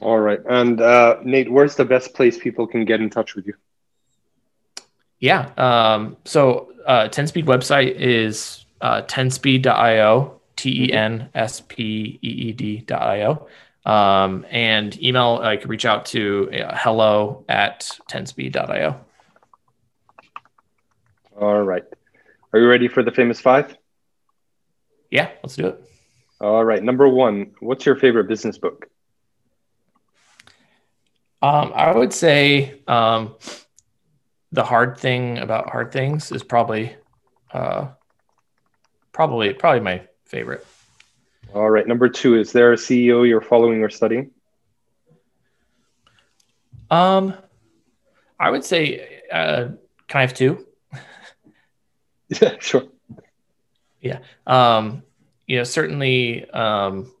All 0.00 0.18
right. 0.18 0.40
And 0.48 0.80
uh 0.80 1.18
nate 1.22 1.50
where's 1.50 1.76
the 1.76 1.84
best 1.84 2.14
place 2.14 2.38
people 2.38 2.66
can 2.66 2.84
get 2.84 3.00
in 3.00 3.10
touch 3.10 3.34
with 3.34 3.46
you 3.46 3.54
yeah. 5.18 5.50
Um, 5.56 6.16
so 6.24 6.72
uh, 6.86 7.08
Tenspeed 7.08 7.46
website 7.46 7.96
is 7.96 8.64
uh, 8.80 9.02
tenspeed.io, 9.02 10.40
T 10.56 10.84
E 10.84 10.92
N 10.92 11.28
S 11.34 11.60
P 11.60 12.18
E 12.22 12.28
E 12.28 12.52
D.io. 12.52 13.46
Um, 13.84 14.44
and 14.50 15.00
email, 15.00 15.40
I 15.42 15.56
can 15.56 15.70
reach 15.70 15.84
out 15.84 16.06
to 16.06 16.50
uh, 16.52 16.76
hello 16.76 17.44
at 17.48 17.98
tenspeed.io. 18.10 19.00
All 21.40 21.62
right. 21.62 21.84
Are 22.52 22.58
you 22.58 22.68
ready 22.68 22.88
for 22.88 23.02
the 23.02 23.12
famous 23.12 23.40
five? 23.40 23.76
Yeah, 25.10 25.30
let's 25.42 25.56
do 25.56 25.68
it. 25.68 25.82
All 26.40 26.64
right. 26.64 26.82
Number 26.82 27.08
one, 27.08 27.52
what's 27.60 27.86
your 27.86 27.96
favorite 27.96 28.28
business 28.28 28.58
book? 28.58 28.88
Um, 31.42 31.72
I 31.74 31.94
would 31.94 32.12
say 32.12 32.80
um, 32.88 33.34
the 34.52 34.64
hard 34.64 34.98
thing 34.98 35.38
about 35.38 35.70
hard 35.70 35.92
things 35.92 36.32
is 36.32 36.42
probably 36.42 36.96
uh, 37.52 37.88
probably 39.12 39.52
probably 39.54 39.80
my 39.80 40.02
favorite. 40.24 40.66
All 41.54 41.70
right. 41.70 41.86
Number 41.86 42.08
two, 42.08 42.36
is 42.36 42.52
there 42.52 42.72
a 42.72 42.76
CEO 42.76 43.26
you're 43.26 43.40
following 43.40 43.82
or 43.82 43.88
studying? 43.88 44.30
Um, 46.90 47.34
I 48.38 48.50
would 48.50 48.64
say, 48.64 49.22
uh, 49.32 49.68
can 50.08 50.18
I 50.18 50.20
have 50.20 50.34
two? 50.34 50.66
yeah, 52.28 52.56
sure. 52.60 52.84
Yeah. 54.00 54.18
Um, 54.46 55.02
you 55.46 55.56
know, 55.56 55.64
certainly 55.64 56.48
um, 56.50 57.12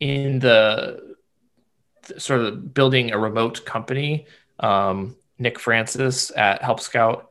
in 0.00 0.38
the 0.40 1.16
sort 2.18 2.40
of 2.40 2.74
building 2.74 3.12
a 3.12 3.18
remote 3.18 3.64
company, 3.64 4.26
um, 4.58 5.16
Nick 5.38 5.58
Francis 5.58 6.30
at 6.36 6.62
Help 6.62 6.80
Scout. 6.80 7.28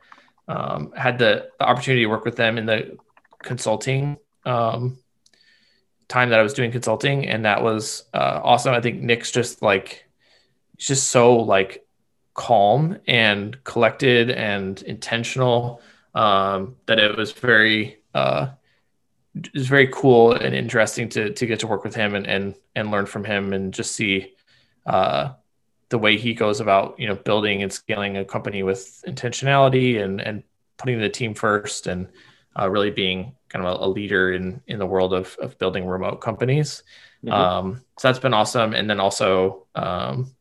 Um, 0.48 0.92
had 0.98 1.18
the, 1.18 1.50
the, 1.60 1.66
opportunity 1.66 2.04
to 2.04 2.10
work 2.10 2.26
with 2.26 2.36
them 2.36 2.58
in 2.58 2.66
the 2.66 2.98
consulting 3.42 4.18
um, 4.44 4.98
time 6.10 6.30
that 6.30 6.40
I 6.40 6.44
was 6.44 6.54
doing 6.54 6.72
consulting, 6.72 7.28
and 7.28 7.46
that 7.46 7.64
was 7.64 8.04
uh, 8.14 8.42
awesome. 8.44 8.74
I 8.74 8.82
think 8.82 9.02
Nick's 9.02 9.32
just 9.32 9.62
like 9.62 10.06
he's 10.78 10.88
just 10.88 11.10
so 11.10 11.38
like 11.38 11.86
calm 12.34 12.98
and 13.08 13.64
collected 13.64 14.30
and 14.30 14.82
intentional 14.82 15.82
um, 16.16 16.76
that 16.88 17.00
it 17.00 17.16
was 17.16 17.32
very 17.32 18.00
uh, 18.14 18.50
it 19.36 19.54
was 19.54 19.68
very 19.68 19.88
cool 19.88 20.34
and 20.34 20.54
interesting 20.54 21.08
to 21.10 21.34
to 21.34 21.46
get 21.46 21.60
to 21.62 21.68
work 21.68 21.84
with 21.84 21.96
him 21.96 22.16
and 22.16 22.28
and 22.28 22.56
and 22.76 22.92
learn 22.92 23.06
from 23.06 23.24
him 23.24 23.54
and 23.54 23.74
just 23.74 23.96
see 23.96 24.34
uh, 24.86 25.34
the 25.92 25.98
way 25.98 26.18
he 26.18 26.34
goes 26.34 26.62
about 26.62 26.98
you 26.98 27.08
know 27.08 27.16
building 27.16 27.62
and 27.62 27.72
scaling 27.72 28.18
a 28.18 28.26
company 28.26 28.64
with 28.64 29.04
intentionality 29.08 30.02
and 30.02 30.20
and 30.22 30.42
putting 30.78 31.00
the 31.00 31.10
team 31.10 31.36
first 31.36 31.86
and 31.86 32.08
uh, 32.60 32.68
really 32.68 32.90
being 32.90 33.36
kind 33.50 33.66
of 33.66 33.80
a, 33.80 33.86
a, 33.86 33.88
leader 33.88 34.34
in 34.34 34.62
in 34.68 34.80
the 34.80 34.86
world 34.86 35.14
of 35.14 35.38
of 35.40 35.58
building 35.60 35.86
remote 35.86 36.22
companies. 36.22 36.84
Mm-hmm. 37.24 37.34
Um, 37.34 37.82
so 38.00 38.08
that's 38.08 38.20
been 38.20 38.34
awesome. 38.34 38.74
And 38.74 38.90
then 38.90 39.00
also 39.00 39.68
um, 39.76 40.32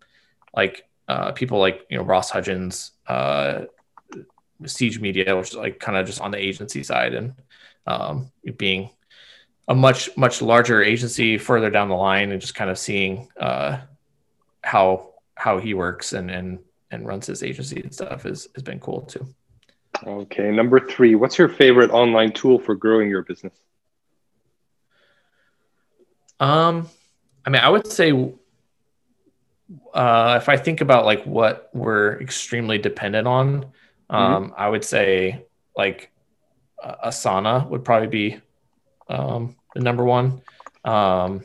like 0.56 0.88
uh, 1.08 1.32
people 1.32 1.58
like 1.58 1.84
you 1.90 1.98
know 1.98 2.04
Ross 2.04 2.30
Hudgens, 2.30 2.92
uh, 3.06 3.62
Siege 4.64 5.00
Media, 5.00 5.36
which 5.36 5.50
is 5.50 5.56
like 5.56 5.78
kind 5.80 5.98
of 5.98 6.06
just 6.06 6.20
on 6.20 6.30
the 6.30 6.38
agency 6.38 6.82
side 6.84 7.14
and 7.14 7.34
um, 7.86 8.30
being 8.56 8.90
a 9.68 9.74
much 9.74 10.16
much 10.16 10.42
larger 10.42 10.82
agency 10.82 11.38
further 11.38 11.70
down 11.70 11.88
the 11.88 11.96
line 11.96 12.30
and 12.30 12.40
just 12.40 12.54
kind 12.54 12.70
of 12.70 12.78
seeing 12.78 13.28
uh, 13.38 13.78
how 14.62 15.09
how 15.40 15.58
he 15.58 15.72
works 15.72 16.12
and 16.12 16.30
and 16.30 16.58
and 16.90 17.06
runs 17.06 17.26
his 17.26 17.42
agency 17.42 17.80
and 17.80 17.94
stuff 17.94 18.26
is 18.26 18.48
has 18.54 18.62
been 18.62 18.78
cool 18.78 19.00
too. 19.02 19.26
Okay, 20.06 20.50
number 20.50 20.78
three. 20.78 21.14
What's 21.14 21.38
your 21.38 21.48
favorite 21.48 21.90
online 21.90 22.32
tool 22.32 22.58
for 22.58 22.74
growing 22.74 23.08
your 23.08 23.22
business? 23.22 23.54
Um, 26.38 26.88
I 27.44 27.50
mean, 27.50 27.62
I 27.62 27.68
would 27.70 27.86
say 27.86 28.12
uh, 29.94 30.38
if 30.40 30.48
I 30.48 30.56
think 30.56 30.80
about 30.82 31.06
like 31.06 31.24
what 31.24 31.70
we're 31.72 32.20
extremely 32.20 32.78
dependent 32.78 33.26
on, 33.26 33.66
um, 34.10 34.44
mm-hmm. 34.44 34.52
I 34.56 34.68
would 34.68 34.84
say 34.84 35.44
like 35.76 36.10
uh, 36.82 37.08
Asana 37.08 37.66
would 37.68 37.84
probably 37.84 38.08
be 38.08 38.40
um, 39.08 39.56
the 39.74 39.80
number 39.80 40.04
one, 40.04 40.42
um, 40.84 41.44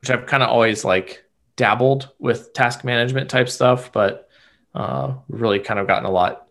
which 0.00 0.10
I've 0.10 0.26
kind 0.26 0.42
of 0.42 0.48
always 0.48 0.84
like 0.84 1.25
dabbled 1.56 2.10
with 2.18 2.52
task 2.52 2.84
management 2.84 3.30
type 3.30 3.48
stuff, 3.48 3.90
but 3.92 4.28
uh, 4.74 5.14
really 5.28 5.58
kind 5.58 5.80
of 5.80 5.86
gotten 5.86 6.04
a 6.04 6.10
lot 6.10 6.46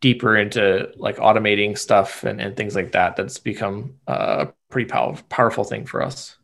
deeper 0.00 0.36
into 0.36 0.90
like 0.96 1.16
automating 1.16 1.76
stuff 1.76 2.24
and, 2.24 2.40
and 2.40 2.56
things 2.56 2.74
like 2.74 2.92
that. 2.92 3.16
That's 3.16 3.38
become 3.38 3.94
a 4.06 4.48
pretty 4.68 4.88
pow- 4.88 5.16
powerful 5.28 5.64
thing 5.64 5.86
for 5.86 6.02
us. 6.02 6.36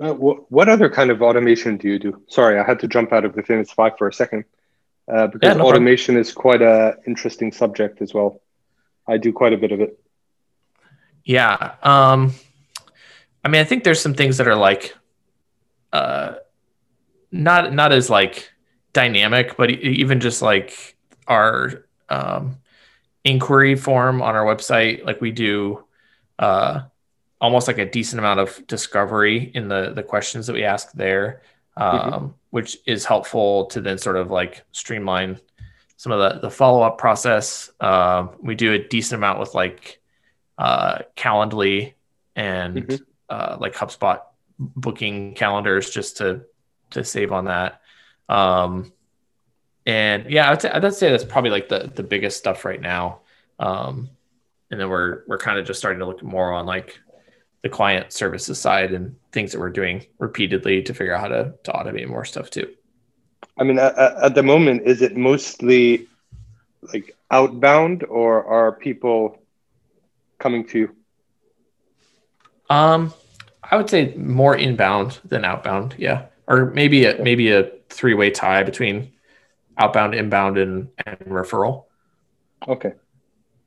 Uh, 0.00 0.14
wh- 0.14 0.50
what 0.50 0.68
other 0.68 0.88
kind 0.88 1.10
of 1.10 1.22
automation 1.22 1.76
do 1.76 1.88
you 1.88 1.98
do? 1.98 2.22
Sorry, 2.28 2.58
I 2.58 2.64
had 2.64 2.80
to 2.80 2.88
jump 2.88 3.12
out 3.12 3.24
of 3.24 3.34
the 3.34 3.42
famous 3.42 3.70
five 3.70 3.92
for 3.98 4.08
a 4.08 4.12
second 4.12 4.44
uh, 5.12 5.26
because 5.26 5.48
yeah, 5.48 5.54
no 5.54 5.66
automation 5.66 6.14
problem. 6.14 6.20
is 6.20 6.32
quite 6.32 6.62
a 6.62 6.96
interesting 7.06 7.52
subject 7.52 8.00
as 8.00 8.14
well. 8.14 8.40
I 9.06 9.18
do 9.18 9.32
quite 9.32 9.52
a 9.52 9.58
bit 9.58 9.72
of 9.72 9.80
it. 9.80 9.98
Yeah. 11.24 11.74
Um, 11.82 12.32
I 13.44 13.48
mean, 13.48 13.60
I 13.60 13.64
think 13.64 13.84
there's 13.84 14.00
some 14.00 14.14
things 14.14 14.38
that 14.38 14.48
are 14.48 14.56
like, 14.56 14.94
uh, 15.92 16.34
not 17.32 17.72
not 17.72 17.92
as 17.92 18.10
like 18.10 18.50
dynamic, 18.92 19.56
but 19.56 19.70
even 19.70 20.20
just 20.20 20.42
like 20.42 20.96
our 21.26 21.84
um, 22.08 22.58
inquiry 23.24 23.76
form 23.76 24.22
on 24.22 24.34
our 24.34 24.44
website, 24.44 25.04
like 25.04 25.20
we 25.20 25.30
do 25.30 25.84
uh, 26.38 26.82
almost 27.40 27.68
like 27.68 27.78
a 27.78 27.88
decent 27.88 28.18
amount 28.18 28.40
of 28.40 28.66
discovery 28.66 29.50
in 29.54 29.68
the 29.68 29.92
the 29.94 30.02
questions 30.02 30.46
that 30.46 30.54
we 30.54 30.64
ask 30.64 30.92
there, 30.92 31.42
um, 31.76 31.98
mm-hmm. 31.98 32.26
which 32.50 32.78
is 32.86 33.04
helpful 33.04 33.66
to 33.66 33.80
then 33.80 33.98
sort 33.98 34.16
of 34.16 34.30
like 34.30 34.64
streamline 34.72 35.38
some 35.96 36.12
of 36.12 36.18
the 36.18 36.40
the 36.40 36.50
follow 36.50 36.82
up 36.82 36.98
process. 36.98 37.70
Uh, 37.80 38.28
we 38.40 38.54
do 38.54 38.72
a 38.72 38.78
decent 38.78 39.18
amount 39.18 39.38
with 39.38 39.54
like 39.54 40.00
uh, 40.58 41.00
Calendly 41.16 41.94
and 42.36 42.76
mm-hmm. 42.76 42.96
uh, 43.28 43.56
like 43.60 43.74
HubSpot 43.74 44.20
booking 44.58 45.34
calendars 45.34 45.90
just 45.90 46.18
to 46.18 46.42
to 46.90 47.04
save 47.04 47.32
on 47.32 47.46
that. 47.46 47.80
Um, 48.28 48.92
and 49.86 50.30
yeah, 50.30 50.50
I'd 50.50 50.62
say, 50.62 50.70
I'd 50.70 50.94
say 50.94 51.10
that's 51.10 51.24
probably 51.24 51.50
like 51.50 51.68
the 51.68 51.90
the 51.94 52.02
biggest 52.02 52.38
stuff 52.38 52.64
right 52.64 52.80
now. 52.80 53.20
Um, 53.58 54.10
and 54.70 54.80
then 54.80 54.88
we're 54.88 55.24
we're 55.26 55.38
kind 55.38 55.58
of 55.58 55.66
just 55.66 55.78
starting 55.78 56.00
to 56.00 56.06
look 56.06 56.22
more 56.22 56.52
on 56.52 56.66
like 56.66 56.98
the 57.62 57.68
client 57.68 58.12
services 58.12 58.58
side 58.58 58.92
and 58.92 59.16
things 59.32 59.52
that 59.52 59.58
we're 59.58 59.70
doing 59.70 60.06
repeatedly 60.18 60.82
to 60.82 60.94
figure 60.94 61.14
out 61.14 61.20
how 61.20 61.28
to 61.28 61.54
to 61.64 61.72
automate 61.72 62.08
more 62.08 62.24
stuff 62.24 62.50
too. 62.50 62.72
I 63.58 63.64
mean, 63.64 63.78
at, 63.78 63.96
at 63.98 64.34
the 64.34 64.42
moment, 64.42 64.82
is 64.86 65.02
it 65.02 65.16
mostly 65.16 66.06
like 66.82 67.16
outbound, 67.30 68.04
or 68.04 68.44
are 68.44 68.72
people 68.72 69.42
coming 70.38 70.66
to 70.68 70.78
you? 70.78 70.96
Um, 72.68 73.12
I 73.62 73.76
would 73.76 73.90
say 73.90 74.14
more 74.14 74.56
inbound 74.56 75.18
than 75.24 75.44
outbound. 75.44 75.96
Yeah 75.98 76.26
or 76.50 76.66
maybe 76.66 77.06
a, 77.06 77.22
maybe 77.22 77.52
a 77.52 77.70
three 77.88 78.12
way 78.12 78.30
tie 78.30 78.64
between 78.64 79.12
outbound, 79.78 80.14
inbound, 80.14 80.58
and, 80.58 80.88
and 81.06 81.18
referral. 81.20 81.84
Okay. 82.66 82.92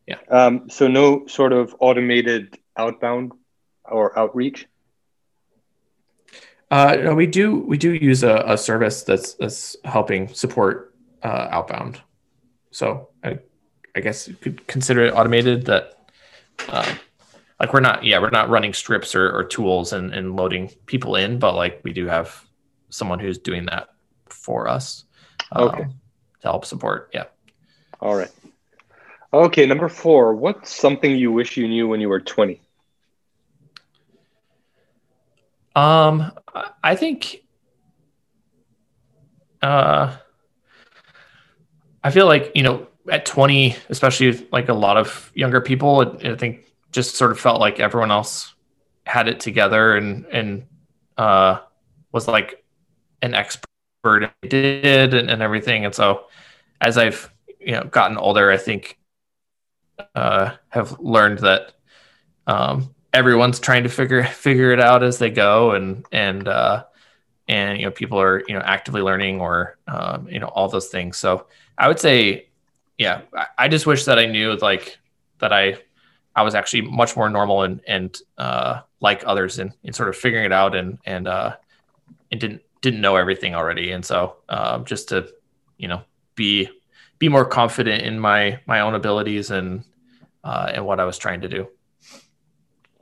Yeah. 0.05 0.17
Um, 0.29 0.69
so 0.69 0.87
no 0.89 1.25
sort 1.27 1.53
of 1.53 1.73
automated 1.79 2.59
outbound 2.75 3.31
or 3.85 4.17
outreach. 4.19 4.67
Uh, 6.69 6.97
no, 7.01 7.15
we 7.15 7.25
do 7.25 7.59
we 7.59 7.77
do 7.77 7.93
use 7.93 8.23
a, 8.23 8.43
a 8.47 8.57
service 8.57 9.03
that's 9.03 9.35
that's 9.35 9.77
helping 9.85 10.27
support 10.27 10.93
uh, 11.23 11.47
outbound. 11.51 12.01
So 12.71 13.09
I, 13.23 13.39
I 13.95 14.01
guess 14.01 14.27
you 14.27 14.33
could 14.33 14.67
consider 14.67 15.05
it 15.05 15.13
automated. 15.13 15.67
That 15.67 15.93
uh, 16.67 16.95
like 17.59 17.71
we're 17.73 17.79
not 17.79 18.03
yeah 18.03 18.19
we're 18.19 18.31
not 18.31 18.49
running 18.49 18.73
scripts 18.73 19.15
or, 19.15 19.33
or 19.33 19.43
tools 19.45 19.93
and, 19.93 20.13
and 20.13 20.35
loading 20.35 20.69
people 20.85 21.15
in, 21.15 21.39
but 21.39 21.55
like 21.55 21.79
we 21.83 21.93
do 21.93 22.07
have 22.07 22.43
someone 22.93 23.19
who's 23.19 23.39
doing 23.39 23.65
that 23.65 23.89
for 24.29 24.67
us. 24.67 25.05
Okay. 25.55 25.83
Um, 25.83 25.93
to 26.41 26.47
help 26.47 26.65
support. 26.65 27.09
Yeah. 27.13 27.25
All 27.99 28.15
right. 28.15 28.31
Okay, 29.33 29.65
number 29.65 29.89
four. 29.89 30.35
What's 30.35 30.71
something 30.71 31.15
you 31.15 31.31
wish 31.31 31.57
you 31.57 31.67
knew 31.67 31.87
when 31.87 31.99
you 31.99 32.09
were 32.09 32.19
20? 32.19 32.61
Um, 35.75 36.31
I 36.83 36.95
think, 36.95 37.43
uh, 39.63 40.15
I 42.03 42.11
feel 42.11 42.27
like, 42.27 42.51
you 42.53 42.61
know, 42.61 42.87
at 43.09 43.25
20, 43.25 43.75
especially 43.89 44.47
like 44.51 44.69
a 44.69 44.73
lot 44.73 44.97
of 44.97 45.31
younger 45.33 45.61
people, 45.61 46.19
I 46.23 46.35
think 46.35 46.71
just 46.91 47.15
sort 47.15 47.31
of 47.31 47.39
felt 47.39 47.59
like 47.59 47.79
everyone 47.79 48.11
else 48.11 48.53
had 49.05 49.27
it 49.27 49.39
together 49.39 49.95
and, 49.95 50.25
and, 50.25 50.67
uh, 51.17 51.59
was 52.11 52.27
like 52.27 52.62
an 53.23 53.33
expert 53.33 54.31
did 54.43 55.13
and, 55.15 55.31
and 55.31 55.41
everything. 55.41 55.85
And 55.85 55.95
so 55.95 56.25
as 56.79 56.97
I've, 56.97 57.33
you 57.59 57.71
know, 57.71 57.85
gotten 57.85 58.17
older, 58.17 58.51
I 58.51 58.57
think, 58.57 58.99
uh, 60.13 60.51
have 60.69 60.99
learned 60.99 61.39
that, 61.39 61.73
um, 62.45 62.93
everyone's 63.13 63.59
trying 63.59 63.83
to 63.83 63.89
figure 63.89 64.23
figure 64.25 64.71
it 64.71 64.79
out 64.79 65.03
as 65.03 65.19
they 65.19 65.29
go 65.29 65.71
and 65.71 66.05
and 66.11 66.47
uh 66.47 66.83
and 67.47 67.79
you 67.79 67.85
know 67.85 67.91
people 67.91 68.19
are 68.19 68.43
you 68.47 68.53
know 68.53 68.61
actively 68.61 69.01
learning 69.01 69.39
or 69.39 69.77
um, 69.87 70.27
you 70.27 70.39
know 70.39 70.47
all 70.47 70.67
those 70.67 70.87
things 70.87 71.17
so 71.17 71.45
i 71.77 71.87
would 71.87 71.99
say 71.99 72.47
yeah 72.97 73.21
I, 73.35 73.45
I, 73.59 73.67
just 73.67 73.85
wish 73.85 74.05
that 74.05 74.17
i 74.17 74.25
knew 74.25 74.55
like 74.55 74.97
that 75.39 75.53
i 75.53 75.77
i 76.35 76.41
was 76.41 76.55
actually 76.55 76.81
much 76.81 77.15
more 77.15 77.29
normal 77.29 77.63
and 77.63 77.81
and 77.87 78.19
uh 78.37 78.81
like 78.99 79.23
others 79.25 79.59
in, 79.59 79.73
in 79.83 79.93
sort 79.93 80.09
of 80.09 80.15
figuring 80.15 80.45
it 80.45 80.51
out 80.51 80.75
and 80.75 80.97
and 81.05 81.27
uh 81.27 81.55
and 82.31 82.41
didn't 82.41 82.61
didn't 82.83 83.01
know 83.01 83.15
everything 83.15 83.55
already 83.55 83.91
and 83.91 84.05
so 84.05 84.35
um 84.49 84.85
just 84.85 85.09
to 85.09 85.27
you 85.77 85.87
know 85.87 86.01
be 86.35 86.69
be 87.17 87.27
more 87.27 87.45
confident 87.45 88.03
in 88.03 88.19
my 88.19 88.59
my 88.67 88.81
own 88.81 88.93
abilities 88.93 89.49
and 89.49 89.83
uh 90.43 90.71
and 90.75 90.85
what 90.85 90.99
i 90.99 91.05
was 91.05 91.17
trying 91.17 91.41
to 91.41 91.49
do 91.49 91.67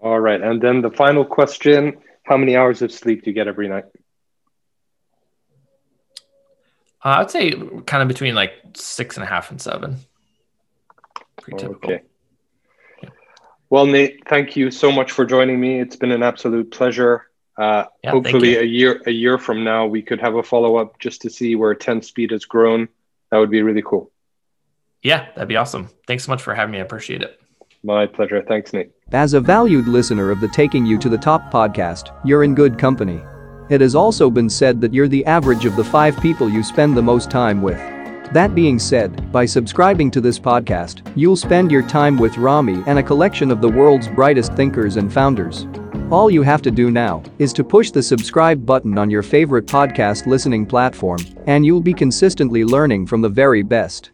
all 0.01 0.19
right. 0.19 0.41
And 0.41 0.59
then 0.59 0.81
the 0.81 0.89
final 0.89 1.23
question 1.23 1.97
How 2.23 2.37
many 2.37 2.55
hours 2.55 2.81
of 2.81 2.91
sleep 2.91 3.23
do 3.23 3.29
you 3.29 3.33
get 3.33 3.47
every 3.47 3.67
night? 3.67 3.85
Uh, 7.03 7.17
I'd 7.19 7.31
say 7.31 7.51
kind 7.85 8.01
of 8.01 8.07
between 8.07 8.35
like 8.35 8.53
six 8.75 9.17
and 9.17 9.23
a 9.23 9.27
half 9.27 9.51
and 9.51 9.61
seven. 9.61 9.97
Pretty 11.41 11.57
typical. 11.57 11.91
Okay. 11.91 12.03
Well, 13.69 13.85
Nate, 13.85 14.27
thank 14.27 14.55
you 14.55 14.69
so 14.69 14.91
much 14.91 15.11
for 15.11 15.25
joining 15.25 15.59
me. 15.59 15.79
It's 15.79 15.95
been 15.95 16.11
an 16.11 16.23
absolute 16.23 16.71
pleasure. 16.71 17.30
Uh, 17.61 17.85
yeah, 18.03 18.09
hopefully, 18.09 18.57
a 18.57 18.63
year 18.63 19.03
a 19.05 19.11
year 19.11 19.37
from 19.37 19.63
now, 19.63 19.85
we 19.85 20.01
could 20.01 20.19
have 20.19 20.33
a 20.33 20.41
follow 20.41 20.77
up 20.77 20.97
just 20.97 21.21
to 21.21 21.29
see 21.29 21.55
where 21.55 21.75
Tenspeed 21.75 22.31
has 22.31 22.43
grown. 22.43 22.89
That 23.29 23.37
would 23.37 23.51
be 23.51 23.61
really 23.61 23.83
cool. 23.83 24.11
Yeah, 25.03 25.27
that'd 25.35 25.47
be 25.47 25.57
awesome. 25.57 25.87
Thanks 26.07 26.25
so 26.25 26.31
much 26.31 26.41
for 26.41 26.55
having 26.55 26.71
me. 26.71 26.79
I 26.79 26.81
appreciate 26.81 27.21
it. 27.21 27.39
My 27.83 28.07
pleasure. 28.07 28.41
Thanks, 28.41 28.73
Nate. 28.73 28.89
As 29.11 29.35
a 29.35 29.39
valued 29.39 29.87
listener 29.87 30.31
of 30.31 30.41
the 30.41 30.47
Taking 30.47 30.87
You 30.87 30.97
to 30.97 31.09
the 31.09 31.19
Top 31.19 31.51
podcast, 31.51 32.17
you're 32.25 32.43
in 32.43 32.55
good 32.55 32.79
company. 32.79 33.21
It 33.69 33.79
has 33.79 33.93
also 33.93 34.31
been 34.31 34.49
said 34.49 34.81
that 34.81 34.91
you're 34.91 35.07
the 35.07 35.25
average 35.27 35.65
of 35.65 35.75
the 35.75 35.83
five 35.83 36.19
people 36.19 36.49
you 36.49 36.63
spend 36.63 36.97
the 36.97 37.03
most 37.03 37.29
time 37.29 37.61
with. 37.61 37.77
That 38.33 38.55
being 38.55 38.79
said, 38.79 39.31
by 39.31 39.45
subscribing 39.45 40.09
to 40.11 40.21
this 40.21 40.39
podcast, 40.39 41.07
you'll 41.15 41.35
spend 41.35 41.71
your 41.71 41.87
time 41.87 42.17
with 42.17 42.37
Rami 42.37 42.81
and 42.87 42.97
a 42.97 43.03
collection 43.03 43.51
of 43.51 43.61
the 43.61 43.69
world's 43.69 44.07
brightest 44.07 44.53
thinkers 44.53 44.95
and 44.95 45.13
founders. 45.13 45.67
All 46.11 46.29
you 46.29 46.41
have 46.41 46.61
to 46.63 46.71
do 46.71 46.91
now 46.91 47.23
is 47.39 47.53
to 47.53 47.63
push 47.63 47.89
the 47.89 48.03
subscribe 48.03 48.65
button 48.65 48.97
on 48.97 49.09
your 49.09 49.23
favorite 49.23 49.65
podcast 49.65 50.25
listening 50.25 50.65
platform, 50.65 51.19
and 51.47 51.65
you'll 51.65 51.79
be 51.79 51.93
consistently 51.93 52.65
learning 52.65 53.07
from 53.07 53.21
the 53.21 53.29
very 53.29 53.63
best. 53.63 54.11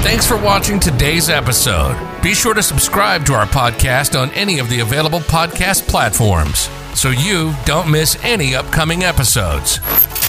Thanks 0.00 0.24
for 0.24 0.36
watching 0.36 0.78
today's 0.78 1.28
episode. 1.28 1.98
Be 2.22 2.34
sure 2.34 2.54
to 2.54 2.62
subscribe 2.62 3.26
to 3.26 3.34
our 3.34 3.46
podcast 3.46 4.16
on 4.16 4.30
any 4.30 4.60
of 4.60 4.70
the 4.70 4.78
available 4.78 5.18
podcast 5.18 5.88
platforms 5.88 6.70
so 6.94 7.10
you 7.10 7.52
don't 7.64 7.90
miss 7.90 8.16
any 8.22 8.54
upcoming 8.54 9.02
episodes. 9.02 9.80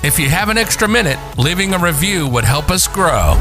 If 0.04 0.18
you 0.18 0.28
have 0.30 0.50
an 0.50 0.58
extra 0.58 0.88
minute, 0.88 1.20
leaving 1.38 1.76
a 1.76 1.78
review 1.78 2.28
would 2.30 2.46
help 2.46 2.72
us 2.72 2.88
grow. 2.88 3.38